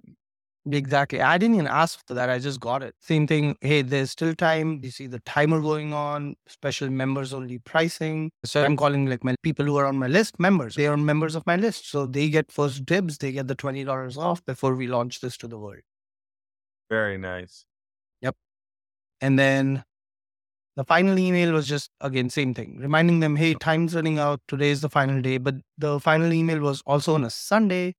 Exactly. 0.68 1.22
I 1.22 1.38
didn't 1.38 1.54
even 1.54 1.68
ask 1.68 2.04
for 2.08 2.14
that. 2.14 2.28
I 2.28 2.40
just 2.40 2.58
got 2.58 2.82
it. 2.82 2.96
Same 3.00 3.28
thing. 3.28 3.56
Hey, 3.60 3.82
there's 3.82 4.10
still 4.10 4.34
time. 4.34 4.80
You 4.82 4.90
see 4.90 5.06
the 5.06 5.20
timer 5.20 5.60
going 5.60 5.92
on, 5.94 6.34
special 6.48 6.90
members 6.90 7.32
only 7.32 7.58
pricing. 7.60 8.32
So 8.44 8.64
I'm 8.64 8.76
calling 8.76 9.06
like 9.06 9.22
my 9.22 9.36
people 9.44 9.64
who 9.64 9.76
are 9.76 9.86
on 9.86 9.96
my 9.96 10.08
list 10.08 10.40
members. 10.40 10.74
They 10.74 10.88
are 10.88 10.96
members 10.96 11.36
of 11.36 11.46
my 11.46 11.54
list. 11.54 11.88
So 11.88 12.04
they 12.04 12.28
get 12.30 12.50
first 12.50 12.84
dibs. 12.84 13.18
They 13.18 13.30
get 13.30 13.46
the 13.46 13.54
$20 13.54 14.18
off 14.18 14.44
before 14.44 14.74
we 14.74 14.88
launch 14.88 15.20
this 15.20 15.36
to 15.38 15.46
the 15.46 15.56
world. 15.56 15.82
Very 16.90 17.16
nice. 17.16 17.64
Yep. 18.22 18.34
And 19.20 19.38
then 19.38 19.84
the 20.78 20.84
final 20.84 21.18
email 21.18 21.52
was 21.52 21.66
just 21.66 21.90
again 22.00 22.30
same 22.30 22.54
thing, 22.54 22.78
reminding 22.78 23.18
them, 23.18 23.34
hey, 23.34 23.52
time's 23.54 23.96
running 23.96 24.20
out. 24.20 24.40
Today 24.46 24.70
is 24.70 24.80
the 24.80 24.88
final 24.88 25.20
day. 25.20 25.36
But 25.36 25.56
the 25.76 25.98
final 25.98 26.32
email 26.32 26.60
was 26.60 26.82
also 26.86 27.14
on 27.14 27.24
a 27.24 27.30
Sunday. 27.30 27.96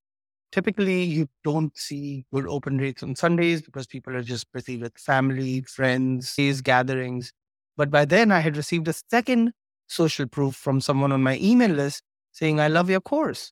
Typically, 0.54 1.04
you 1.04 1.28
don't 1.44 1.78
see 1.78 2.26
good 2.34 2.48
open 2.48 2.78
rates 2.78 3.04
on 3.04 3.18
Sundays 3.18 3.62
because 3.62 3.86
people 3.86 4.16
are 4.16 4.24
just 4.24 4.50
busy 4.54 4.78
with 4.78 4.98
family, 4.98 5.60
friends, 5.64 6.34
days, 6.34 6.62
gatherings. 6.62 7.34
But 7.76 7.92
by 7.92 8.06
then, 8.06 8.32
I 8.32 8.40
had 8.40 8.56
received 8.56 8.88
a 8.88 8.94
second 8.94 9.52
social 9.88 10.26
proof 10.26 10.56
from 10.56 10.80
someone 10.80 11.12
on 11.12 11.22
my 11.22 11.38
email 11.42 11.72
list 11.72 12.02
saying, 12.32 12.62
I 12.62 12.70
love 12.70 12.90
your 12.90 13.02
course. 13.02 13.52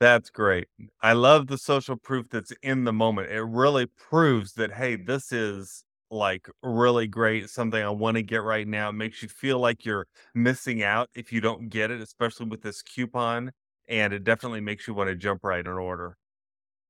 That's 0.00 0.28
great. 0.28 0.66
I 1.02 1.12
love 1.12 1.46
the 1.46 1.58
social 1.58 1.96
proof 1.96 2.26
that's 2.30 2.52
in 2.64 2.82
the 2.82 2.92
moment. 2.92 3.30
It 3.30 3.42
really 3.42 3.86
proves 3.86 4.54
that, 4.54 4.72
hey, 4.72 4.96
this 4.96 5.30
is 5.30 5.84
like 6.10 6.48
really 6.62 7.06
great, 7.06 7.50
something 7.50 7.82
I 7.82 7.90
want 7.90 8.16
to 8.16 8.22
get 8.22 8.42
right 8.42 8.66
now. 8.66 8.88
It 8.90 8.94
makes 8.94 9.22
you 9.22 9.28
feel 9.28 9.58
like 9.58 9.84
you're 9.84 10.06
missing 10.34 10.82
out 10.82 11.08
if 11.14 11.32
you 11.32 11.40
don't 11.40 11.68
get 11.68 11.90
it, 11.90 12.00
especially 12.00 12.46
with 12.46 12.62
this 12.62 12.82
coupon. 12.82 13.52
And 13.88 14.12
it 14.12 14.24
definitely 14.24 14.60
makes 14.60 14.86
you 14.86 14.94
want 14.94 15.08
to 15.08 15.16
jump 15.16 15.44
right 15.44 15.64
in 15.64 15.72
order. 15.72 16.16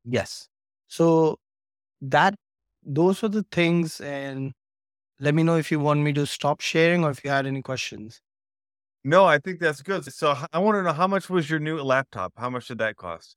Yes. 0.04 0.48
So 0.88 1.38
that 2.00 2.34
those 2.84 3.22
are 3.24 3.28
the 3.28 3.44
things 3.52 4.00
and 4.00 4.52
let 5.20 5.34
me 5.34 5.42
know 5.42 5.56
if 5.56 5.70
you 5.70 5.80
want 5.80 6.00
me 6.00 6.12
to 6.14 6.26
stop 6.26 6.60
sharing 6.60 7.04
or 7.04 7.10
if 7.10 7.24
you 7.24 7.30
had 7.30 7.46
any 7.46 7.62
questions. 7.62 8.20
No, 9.04 9.24
I 9.24 9.38
think 9.38 9.60
that's 9.60 9.82
good. 9.82 10.04
So 10.12 10.36
I 10.52 10.58
want 10.58 10.76
to 10.76 10.82
know 10.82 10.92
how 10.92 11.06
much 11.06 11.30
was 11.30 11.48
your 11.48 11.60
new 11.60 11.80
laptop? 11.82 12.32
How 12.36 12.50
much 12.50 12.68
did 12.68 12.78
that 12.78 12.96
cost? 12.96 13.36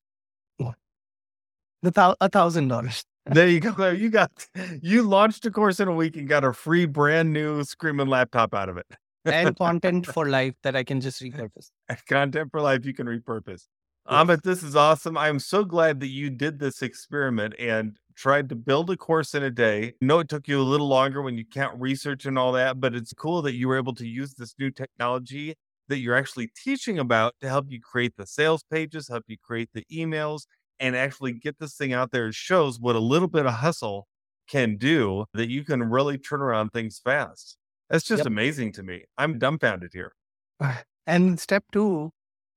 The 1.84 1.92
thou- 1.92 2.16
a 2.20 2.28
thousand 2.28 2.70
dollars. 2.70 3.04
There 3.26 3.48
you 3.48 3.60
go. 3.60 3.90
You 3.90 4.10
got 4.10 4.32
you 4.82 5.04
launched 5.04 5.46
a 5.46 5.52
course 5.52 5.80
in 5.80 5.88
a 5.88 5.94
week 5.94 6.18
and 6.18 6.28
got 6.28 6.44
a 6.44 6.54
free 6.54 6.86
brand 6.86 7.32
new 7.32 7.64
screaming 7.64 8.08
laptop 8.08 8.54
out 8.54 8.70
of 8.70 8.78
it. 8.78 8.88
and 9.26 9.56
content 9.58 10.08
for 10.08 10.28
life 10.28 10.56
that 10.64 10.76
I 10.76 10.84
can 10.84 11.02
just 11.02 11.22
repurpose. 11.22 11.70
Content 12.10 12.52
for 12.52 12.62
life 12.62 12.86
you 12.86 12.94
can 12.94 13.08
repurpose. 13.08 13.68
Amit, 14.10 14.42
this 14.42 14.64
is 14.64 14.76
awesome. 14.76 15.16
I'm 15.16 15.38
so 15.40 15.64
glad 15.64 16.00
that 16.00 16.08
you 16.08 16.32
did 16.32 16.58
this 16.58 16.82
experiment 16.82 17.54
and 17.60 17.98
tried 18.16 18.50
to 18.50 18.56
build 18.56 18.90
a 18.90 18.98
course 18.98 19.36
in 19.36 19.44
a 19.44 19.52
day. 19.52 19.94
I 20.02 20.06
know 20.06 20.20
it 20.20 20.28
took 20.28 20.48
you 20.48 20.60
a 20.60 20.64
little 20.64 20.88
longer 20.88 21.22
when 21.22 21.38
you 21.38 21.46
count 21.46 21.80
research 21.80 22.26
and 22.26 22.38
all 22.38 22.52
that, 22.54 22.80
but 22.80 22.96
it's 22.96 23.14
cool 23.14 23.44
that 23.44 23.54
you 23.54 23.68
were 23.68 23.78
able 23.78 23.94
to 23.96 24.08
use 24.08 24.34
this 24.34 24.56
new 24.58 24.72
technology 24.72 25.56
that 25.88 26.00
you're 26.00 26.16
actually 26.16 26.50
teaching 26.56 26.98
about 26.98 27.36
to 27.42 27.50
help 27.50 27.66
you 27.70 27.80
create 27.80 28.14
the 28.18 28.26
sales 28.26 28.64
pages, 28.72 29.08
help 29.08 29.26
you 29.28 29.38
create 29.38 29.70
the 29.74 29.86
emails, 29.92 30.46
and 30.82 30.96
actually 30.96 31.32
get 31.32 31.60
this 31.60 31.76
thing 31.76 31.94
out 31.94 32.12
there. 32.12 32.28
It 32.28 32.34
shows 32.34 32.80
what 32.80 32.98
a 32.98 33.00
little 33.00 33.30
bit 33.30 33.46
of 33.46 33.54
hustle 33.54 34.08
can 34.50 34.76
do 34.76 35.26
that 35.34 35.50
you 35.50 35.64
can 35.64 35.84
really 35.84 36.18
turn 36.18 36.42
around 36.42 36.72
things 36.72 37.00
fast. 37.02 37.56
That's 37.90 38.04
just 38.04 38.22
Yep. 38.22 38.28
amazing 38.28 38.74
to 38.74 38.84
me. 38.84 39.06
I'm 39.18 39.38
dumbfounded 39.40 39.92
here. 39.94 40.14
Uh, 40.60 40.78
and 41.06 41.40
step 41.40 41.64
two 41.72 42.12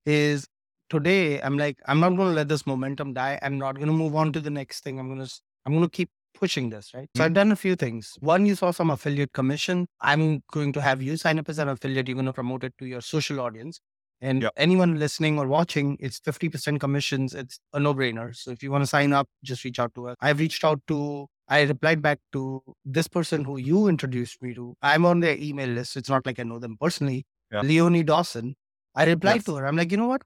is 0.07 0.47
today 0.89 1.41
I'm 1.41 1.59
like, 1.59 1.79
I'm 1.87 2.01
not 2.01 2.11
going 2.11 2.31
to 2.31 2.35
let 2.35 2.49
this 2.49 2.67
momentum 2.67 3.13
die. 3.15 3.39
I'm 3.43 3.59
not 3.59 3.77
going 3.77 3.89
to 3.89 3.93
move 3.93 4.17
on 4.17 4.33
to 4.33 4.41
the 4.41 4.51
next 4.51 4.83
thing. 4.83 4.99
I'm 4.99 5.09
going 5.15 5.25
to, 5.25 5.33
I'm 5.67 5.73
going 5.73 5.85
to 5.85 5.91
keep 5.91 6.11
pushing 6.35 6.71
this, 6.71 6.93
right? 6.95 7.09
So 7.15 7.21
mm-hmm. 7.21 7.27
I've 7.27 7.35
done 7.35 7.53
a 7.53 7.57
few 7.57 7.77
things. 7.77 8.17
One, 8.21 8.47
you 8.47 8.55
saw 8.55 8.71
some 8.71 8.91
affiliate 8.91 9.33
commission. 9.33 9.87
I'm 10.01 10.43
going 10.53 10.73
to 10.73 10.81
have 10.81 11.03
you 11.03 11.17
sign 11.17 11.39
up 11.39 11.49
as 11.49 11.59
an 11.59 11.69
affiliate. 11.69 12.09
You're 12.09 12.17
going 12.17 12.27
to 12.27 12.33
promote 12.33 12.65
it 12.65 12.75
to 12.79 12.87
your 12.87 13.01
social 13.01 13.41
audience. 13.41 13.81
And 14.29 14.43
Yep. 14.43 14.53
anyone 14.57 14.93
listening 14.99 15.39
or 15.39 15.47
watching, 15.47 15.97
it's 16.01 16.19
50% 16.21 16.81
commissions. 16.81 17.35
It's 17.35 17.59
a 17.75 17.81
no 17.87 17.93
brainer. 17.95 18.35
So 18.35 18.51
if 18.53 18.63
you 18.63 18.71
want 18.75 18.83
to 18.83 18.87
sign 18.93 19.13
up, 19.13 19.29
just 19.51 19.65
reach 19.65 19.79
out 19.85 19.95
to 19.97 20.09
us. 20.09 20.17
I've 20.29 20.39
reached 20.45 20.65
out 20.65 20.81
to, 20.89 21.27
I 21.49 21.63
replied 21.73 22.01
back 22.07 22.21
to 22.33 22.63
this 22.97 23.07
person 23.17 23.45
who 23.45 23.59
you 23.59 23.87
introduced 23.89 24.41
me 24.43 24.55
to. 24.55 24.75
I'm 24.93 25.05
on 25.05 25.21
their 25.21 25.37
email 25.49 25.69
list. 25.69 25.97
It's 26.03 26.09
not 26.09 26.25
like 26.31 26.41
I 26.41 26.43
know 26.45 26.59
them 26.59 26.77
personally. 26.81 27.27
Yeah. 27.53 27.61
Leonie 27.61 28.03
Dawson. 28.03 28.55
I 28.95 29.05
replied 29.05 29.37
Yes. 29.43 29.45
to 29.45 29.57
her. 29.57 29.67
I'm 29.67 29.77
like, 29.77 29.91
you 29.91 29.99
know 29.99 30.07
what? 30.15 30.23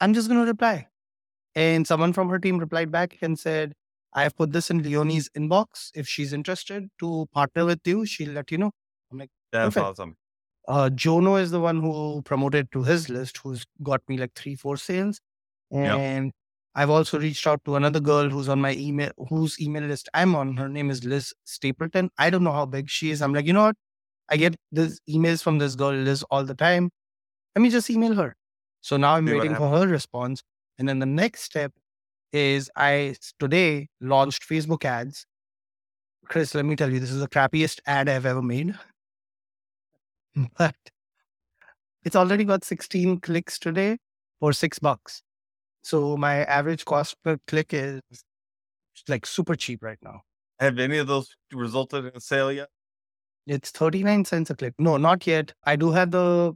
I'm 0.00 0.14
just 0.14 0.28
going 0.28 0.40
to 0.40 0.46
reply. 0.50 0.88
And 1.54 1.86
someone 1.86 2.12
from 2.12 2.28
her 2.30 2.38
team 2.40 2.58
replied 2.58 2.90
back 2.90 3.16
and 3.22 3.38
said, 3.38 3.74
I 4.12 4.22
have 4.24 4.36
put 4.36 4.52
this 4.52 4.70
in 4.70 4.82
Leonie's 4.82 5.28
inbox. 5.36 5.90
If 5.94 6.08
she's 6.08 6.32
interested 6.32 6.88
to 7.00 7.26
partner 7.32 7.64
with 7.66 7.80
you, 7.86 8.04
she'll 8.06 8.32
let 8.32 8.50
you 8.50 8.58
know. 8.58 8.72
I'm 9.12 9.18
like, 9.18 9.30
that's 9.52 9.74
Perfect. 9.74 9.86
awesome. 9.86 10.16
Uh, 10.68 10.90
Jono 10.90 11.40
is 11.40 11.50
the 11.50 11.60
one 11.60 11.80
who 11.80 12.20
promoted 12.22 12.70
to 12.72 12.82
his 12.82 13.08
list, 13.08 13.38
who's 13.38 13.64
got 13.82 14.02
me 14.06 14.18
like 14.18 14.34
three, 14.34 14.54
four 14.54 14.76
sales. 14.76 15.18
Yep. 15.70 15.98
And 15.98 16.32
I've 16.74 16.90
also 16.90 17.18
reached 17.18 17.46
out 17.46 17.64
to 17.64 17.76
another 17.76 18.00
girl 18.00 18.28
who's 18.28 18.50
on 18.50 18.60
my 18.60 18.74
email, 18.74 19.10
whose 19.30 19.58
email 19.60 19.82
list 19.84 20.10
I'm 20.12 20.36
on. 20.36 20.58
Her 20.58 20.68
name 20.68 20.90
is 20.90 21.04
Liz 21.04 21.32
Stapleton. 21.44 22.10
I 22.18 22.28
don't 22.28 22.44
know 22.44 22.52
how 22.52 22.66
big 22.66 22.90
she 22.90 23.10
is. 23.10 23.22
I'm 23.22 23.32
like, 23.32 23.46
you 23.46 23.54
know 23.54 23.64
what? 23.64 23.76
I 24.28 24.36
get 24.36 24.54
these 24.70 25.00
emails 25.08 25.42
from 25.42 25.58
this 25.58 25.74
girl, 25.74 25.92
Liz, 25.92 26.22
all 26.30 26.44
the 26.44 26.54
time. 26.54 26.90
Let 27.56 27.62
me 27.62 27.70
just 27.70 27.88
email 27.88 28.14
her. 28.14 28.36
So 28.82 28.98
now 28.98 29.14
I'm 29.14 29.26
See 29.26 29.34
waiting 29.34 29.56
for 29.56 29.70
her 29.70 29.88
response. 29.88 30.42
And 30.78 30.86
then 30.88 30.98
the 30.98 31.06
next 31.06 31.42
step 31.42 31.72
is 32.32 32.70
I 32.76 33.16
today 33.40 33.88
launched 34.02 34.46
Facebook 34.46 34.84
ads. 34.84 35.24
Chris, 36.26 36.54
let 36.54 36.66
me 36.66 36.76
tell 36.76 36.92
you, 36.92 37.00
this 37.00 37.10
is 37.10 37.20
the 37.20 37.28
crappiest 37.28 37.80
ad 37.86 38.08
I've 38.08 38.26
ever 38.26 38.42
made. 38.42 38.74
But 40.58 40.74
it's 42.04 42.16
already 42.16 42.44
got 42.44 42.64
16 42.64 43.20
clicks 43.20 43.58
today 43.58 43.98
for 44.40 44.52
six 44.52 44.78
bucks. 44.78 45.22
So 45.82 46.16
my 46.16 46.44
average 46.44 46.84
cost 46.84 47.16
per 47.24 47.38
click 47.46 47.72
is 47.72 48.00
like 49.08 49.26
super 49.26 49.54
cheap 49.56 49.82
right 49.82 49.98
now. 50.02 50.22
Have 50.60 50.78
any 50.78 50.98
of 50.98 51.06
those 51.06 51.34
resulted 51.52 52.04
in 52.04 52.12
a 52.14 52.20
sale 52.20 52.52
yet? 52.52 52.68
It's 53.46 53.70
39 53.70 54.24
cents 54.24 54.50
a 54.50 54.54
click. 54.54 54.74
No, 54.78 54.96
not 54.96 55.26
yet. 55.26 55.52
I 55.64 55.76
do 55.76 55.90
have 55.92 56.10
the 56.10 56.52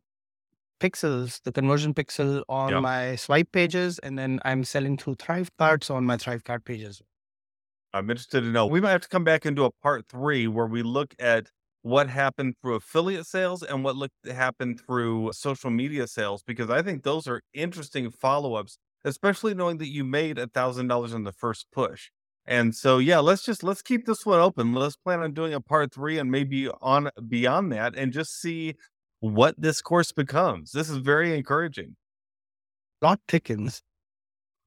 pixels, 0.81 1.41
the 1.45 1.53
conversion 1.53 1.95
pixel 1.95 2.43
on 2.49 2.71
Yeah. 2.73 2.81
my 2.81 3.17
swipe 3.17 3.51
pages, 3.53 3.99
and 4.01 4.19
then 4.19 4.41
I'm 4.45 4.65
selling 4.65 4.97
through 4.99 5.17
ThriveCarts 5.17 5.91
on 5.95 6.05
my 6.05 6.17
Thrive 6.17 6.45
card 6.45 6.65
pages. 6.65 7.01
I'm 7.95 8.11
interested 8.11 8.41
to 8.43 8.49
know. 8.49 8.67
We 8.67 8.81
might 8.81 8.91
have 8.91 9.03
to 9.03 9.09
come 9.09 9.25
back 9.25 9.45
and 9.45 9.55
do 9.55 9.65
a 9.65 9.71
part 9.83 10.07
three 10.09 10.49
where 10.49 10.67
we 10.67 10.83
look 10.83 11.15
at 11.19 11.51
what 11.83 12.09
happened 12.09 12.55
through 12.61 12.77
affiliate 12.77 13.27
sales 13.27 13.63
and 13.63 13.85
what 13.85 13.97
looked 13.97 14.27
happened 14.31 14.81
through 14.87 15.31
social 15.33 15.71
media 15.71 16.07
sales 16.07 16.43
because 16.45 16.71
I 16.71 16.83
think 16.83 17.03
those 17.03 17.27
are 17.27 17.43
interesting 17.55 18.11
follow 18.11 18.55
ups, 18.55 18.79
especially 19.05 19.55
knowing 19.55 19.79
that 19.79 19.89
you 19.89 20.05
made 20.05 20.39
a 20.39 20.47
thousand 20.47 20.89
dollars 20.89 21.13
on 21.15 21.25
the 21.25 21.33
first 21.33 21.67
push. 21.73 22.11
And 22.47 22.75
so, 22.75 22.99
yeah, 22.99 23.19
let's 23.21 23.45
just 23.45 23.63
let's 23.63 23.83
keep 23.83 24.07
this 24.07 24.27
one 24.27 24.41
open. 24.41 24.73
Let's 24.75 24.97
plan 24.97 25.21
on 25.21 25.33
doing 25.33 25.55
a 25.55 25.61
part 25.61 25.93
three 25.93 26.19
and 26.19 26.31
maybe 26.31 26.69
on 26.81 27.11
beyond 27.29 27.73
that 27.73 27.97
and 27.97 28.13
just 28.13 28.41
see 28.41 28.75
what 29.21 29.55
this 29.59 29.81
course 29.81 30.13
becomes. 30.13 30.73
This 30.73 30.91
is 30.91 30.97
very 30.99 31.37
encouraging. 31.37 31.97
Plot 33.01 33.21
thickens. 33.29 33.83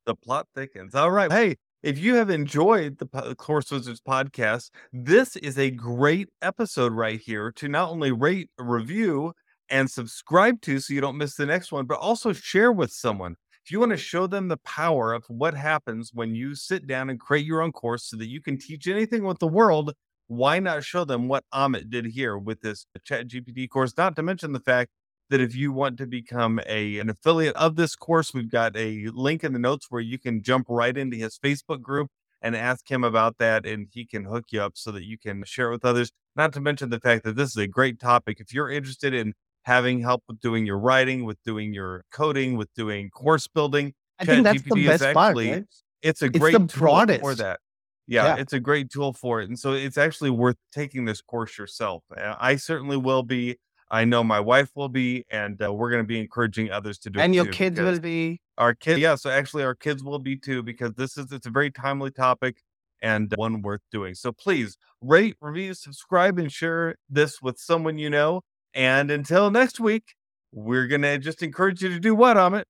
The 0.06 0.16
plot 0.16 0.48
thickens. 0.56 0.96
All 0.96 1.12
right. 1.12 1.32
Hey, 1.32 1.58
if 1.86 2.00
you 2.00 2.16
have 2.16 2.32
enjoyed 2.32 2.98
the 2.98 3.36
Course 3.36 3.70
Wizards 3.70 4.02
podcast, 4.02 4.72
this 4.92 5.36
is 5.36 5.60
a 5.60 5.70
great 5.70 6.30
episode 6.42 6.92
right 6.94 7.20
here 7.20 7.52
to 7.58 7.68
not 7.68 7.92
only 7.92 8.12
rate, 8.12 8.50
review, 8.58 9.34
and 9.70 9.88
subscribe 9.88 10.60
to 10.62 10.80
so 10.80 10.96
you 10.96 11.00
don't 11.00 11.16
miss 11.16 11.36
the 11.36 11.46
next 11.46 11.72
one, 11.72 11.86
but 11.86 12.00
also 12.00 12.34
share 12.34 12.72
with 12.72 12.92
someone. 12.92 13.36
If 13.64 13.72
you 13.72 13.80
want 13.80 13.92
to 13.92 13.98
show 13.98 14.26
them 14.26 14.48
the 14.48 14.58
power 14.58 15.14
of 15.14 15.26
what 15.28 15.54
happens 15.54 16.10
when 16.12 16.34
you 16.34 16.56
sit 16.56 16.88
down 16.88 17.12
and 17.12 17.20
create 17.20 17.46
your 17.46 17.62
own 17.62 17.72
course 17.72 18.06
so 18.06 18.18
that 18.18 18.30
you 18.30 18.42
can 18.42 18.58
teach 18.58 18.88
anything 18.88 19.24
with 19.24 19.38
the 19.38 19.48
world, 19.48 19.94
why 20.26 20.58
not 20.58 20.84
show 20.84 21.06
them 21.06 21.28
what 21.28 21.44
Amit 21.54 21.92
did 21.92 22.08
here 22.08 22.36
with 22.36 22.62
this 22.62 22.88
Chat 23.04 23.28
GPT 23.28 23.70
course? 23.70 23.94
Not 23.96 24.16
to 24.16 24.24
mention 24.24 24.54
the 24.54 24.60
fact 24.60 24.90
that 25.30 25.42
if 25.42 25.56
you 25.56 25.72
want 25.72 25.98
to 25.98 26.06
become 26.08 26.60
a 26.68 27.00
an 27.00 27.10
affiliate 27.10 27.56
of 27.56 27.76
this 27.76 27.96
course, 27.96 28.34
we've 28.34 28.52
got 28.52 28.76
a 28.78 29.08
link 29.14 29.44
in 29.44 29.54
the 29.54 29.60
notes 29.60 29.88
where 29.90 30.02
you 30.02 30.20
can 30.20 30.42
jump 30.44 30.68
right 30.70 30.96
into 30.98 31.18
his 31.18 31.38
Facebook 31.38 31.82
group 31.82 32.10
and 32.42 32.56
ask 32.56 32.90
him 32.90 33.04
about 33.04 33.38
that 33.40 33.66
and 33.66 33.88
he 33.92 34.06
can 34.06 34.26
hook 34.26 34.46
you 34.52 34.62
up 34.62 34.74
so 34.76 34.92
that 34.92 35.04
you 35.06 35.18
can 35.18 35.44
share 35.46 35.70
it 35.70 35.72
with 35.72 35.86
others. 35.86 36.12
Not 36.36 36.54
to 36.54 36.62
mention 36.62 36.90
the 36.90 37.00
fact 37.00 37.24
that 37.24 37.36
this 37.36 37.50
is 37.50 37.58
a 37.58 37.68
great 37.68 38.00
topic. 38.00 38.40
If 38.40 38.54
you're 38.54 38.70
interested 38.70 39.14
in 39.14 39.34
having 39.64 40.02
help 40.02 40.24
with 40.28 40.40
doing 40.42 40.66
your 40.66 40.78
writing, 40.78 41.26
with 41.26 41.42
doing 41.44 41.74
your 41.74 42.04
coding, 42.12 42.56
with 42.58 42.72
doing 42.76 43.10
course 43.10 43.48
building, 43.48 43.94
I 44.20 44.26
think 44.26 44.44
that's 44.44 44.62
the 44.62 44.76
ChatGPT 44.76 44.80
is 44.94 45.00
best 45.00 45.14
part, 45.14 45.36
right? 45.52 45.66
it's 46.04 46.22
a 46.22 46.30
It's 46.34 46.38
great 46.40 46.54
the 46.54 46.60
tool 46.68 47.10
for 47.20 47.34
that. 47.36 47.60
Yeah, 48.08 48.36
Yeah. 48.36 48.36
it's 48.38 48.54
a 48.54 48.60
great 48.60 48.92
tool 48.92 49.14
for 49.14 49.42
it. 49.42 49.50
And 49.50 49.58
so 49.58 49.74
it's 49.74 49.98
actually 49.98 50.30
worth 50.30 50.58
taking 50.72 51.06
this 51.06 51.22
course 51.22 51.58
yourself. 51.58 52.04
Uh, 52.16 52.36
I 52.40 52.56
certainly 52.58 52.98
will 52.98 53.24
be. 53.24 53.58
I 53.92 54.06
know 54.06 54.24
my 54.24 54.40
wife 54.40 54.72
will 54.76 54.90
be, 54.90 55.26
and 55.30 55.62
uh, 55.62 55.72
we're 55.72 55.92
going 55.92 56.04
to 56.04 56.08
be 56.08 56.20
encouraging 56.20 56.72
others 56.72 56.98
to 57.00 57.10
do 57.10 57.20
it 57.20 57.24
And 57.24 57.36
your 57.36 57.46
kids 57.46 57.80
will 57.80 58.00
be. 58.00 58.42
our 58.58 58.74
kids 58.74 59.00
yeah 59.00 59.16
so 59.16 59.30
actually 59.30 59.64
our 59.64 59.76
kids 59.76 60.04
will 60.04 60.20
be 60.20 60.36
too 60.38 60.64
because 60.64 60.94
this 60.94 61.18
is 61.18 61.32
it's 61.32 61.46
a 61.46 61.50
very 61.50 61.70
timely 61.70 62.10
topic 62.12 62.62
and 63.02 63.34
one 63.36 63.62
worth 63.62 63.82
doing 63.92 64.16
so 64.16 64.32
please 64.32 64.78
rate 65.02 65.36
review 65.42 65.74
subscribe 65.74 66.40
and 66.40 66.52
share 66.52 66.96
this 67.10 67.42
with 67.42 67.58
someone 67.60 67.98
you 67.98 68.10
know 68.10 68.42
and 68.74 69.12
until 69.12 69.52
next 69.52 69.80
week 69.80 70.16
we're 70.54 70.88
gonna 70.88 71.18
just 71.18 71.44
encourage 71.44 71.82
you 71.82 71.90
to 71.90 72.00
do 72.00 72.16
what 72.16 72.38
amit 72.38 72.64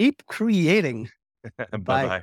Keep 0.00 0.24
creating. 0.24 1.10
bye 1.78 2.22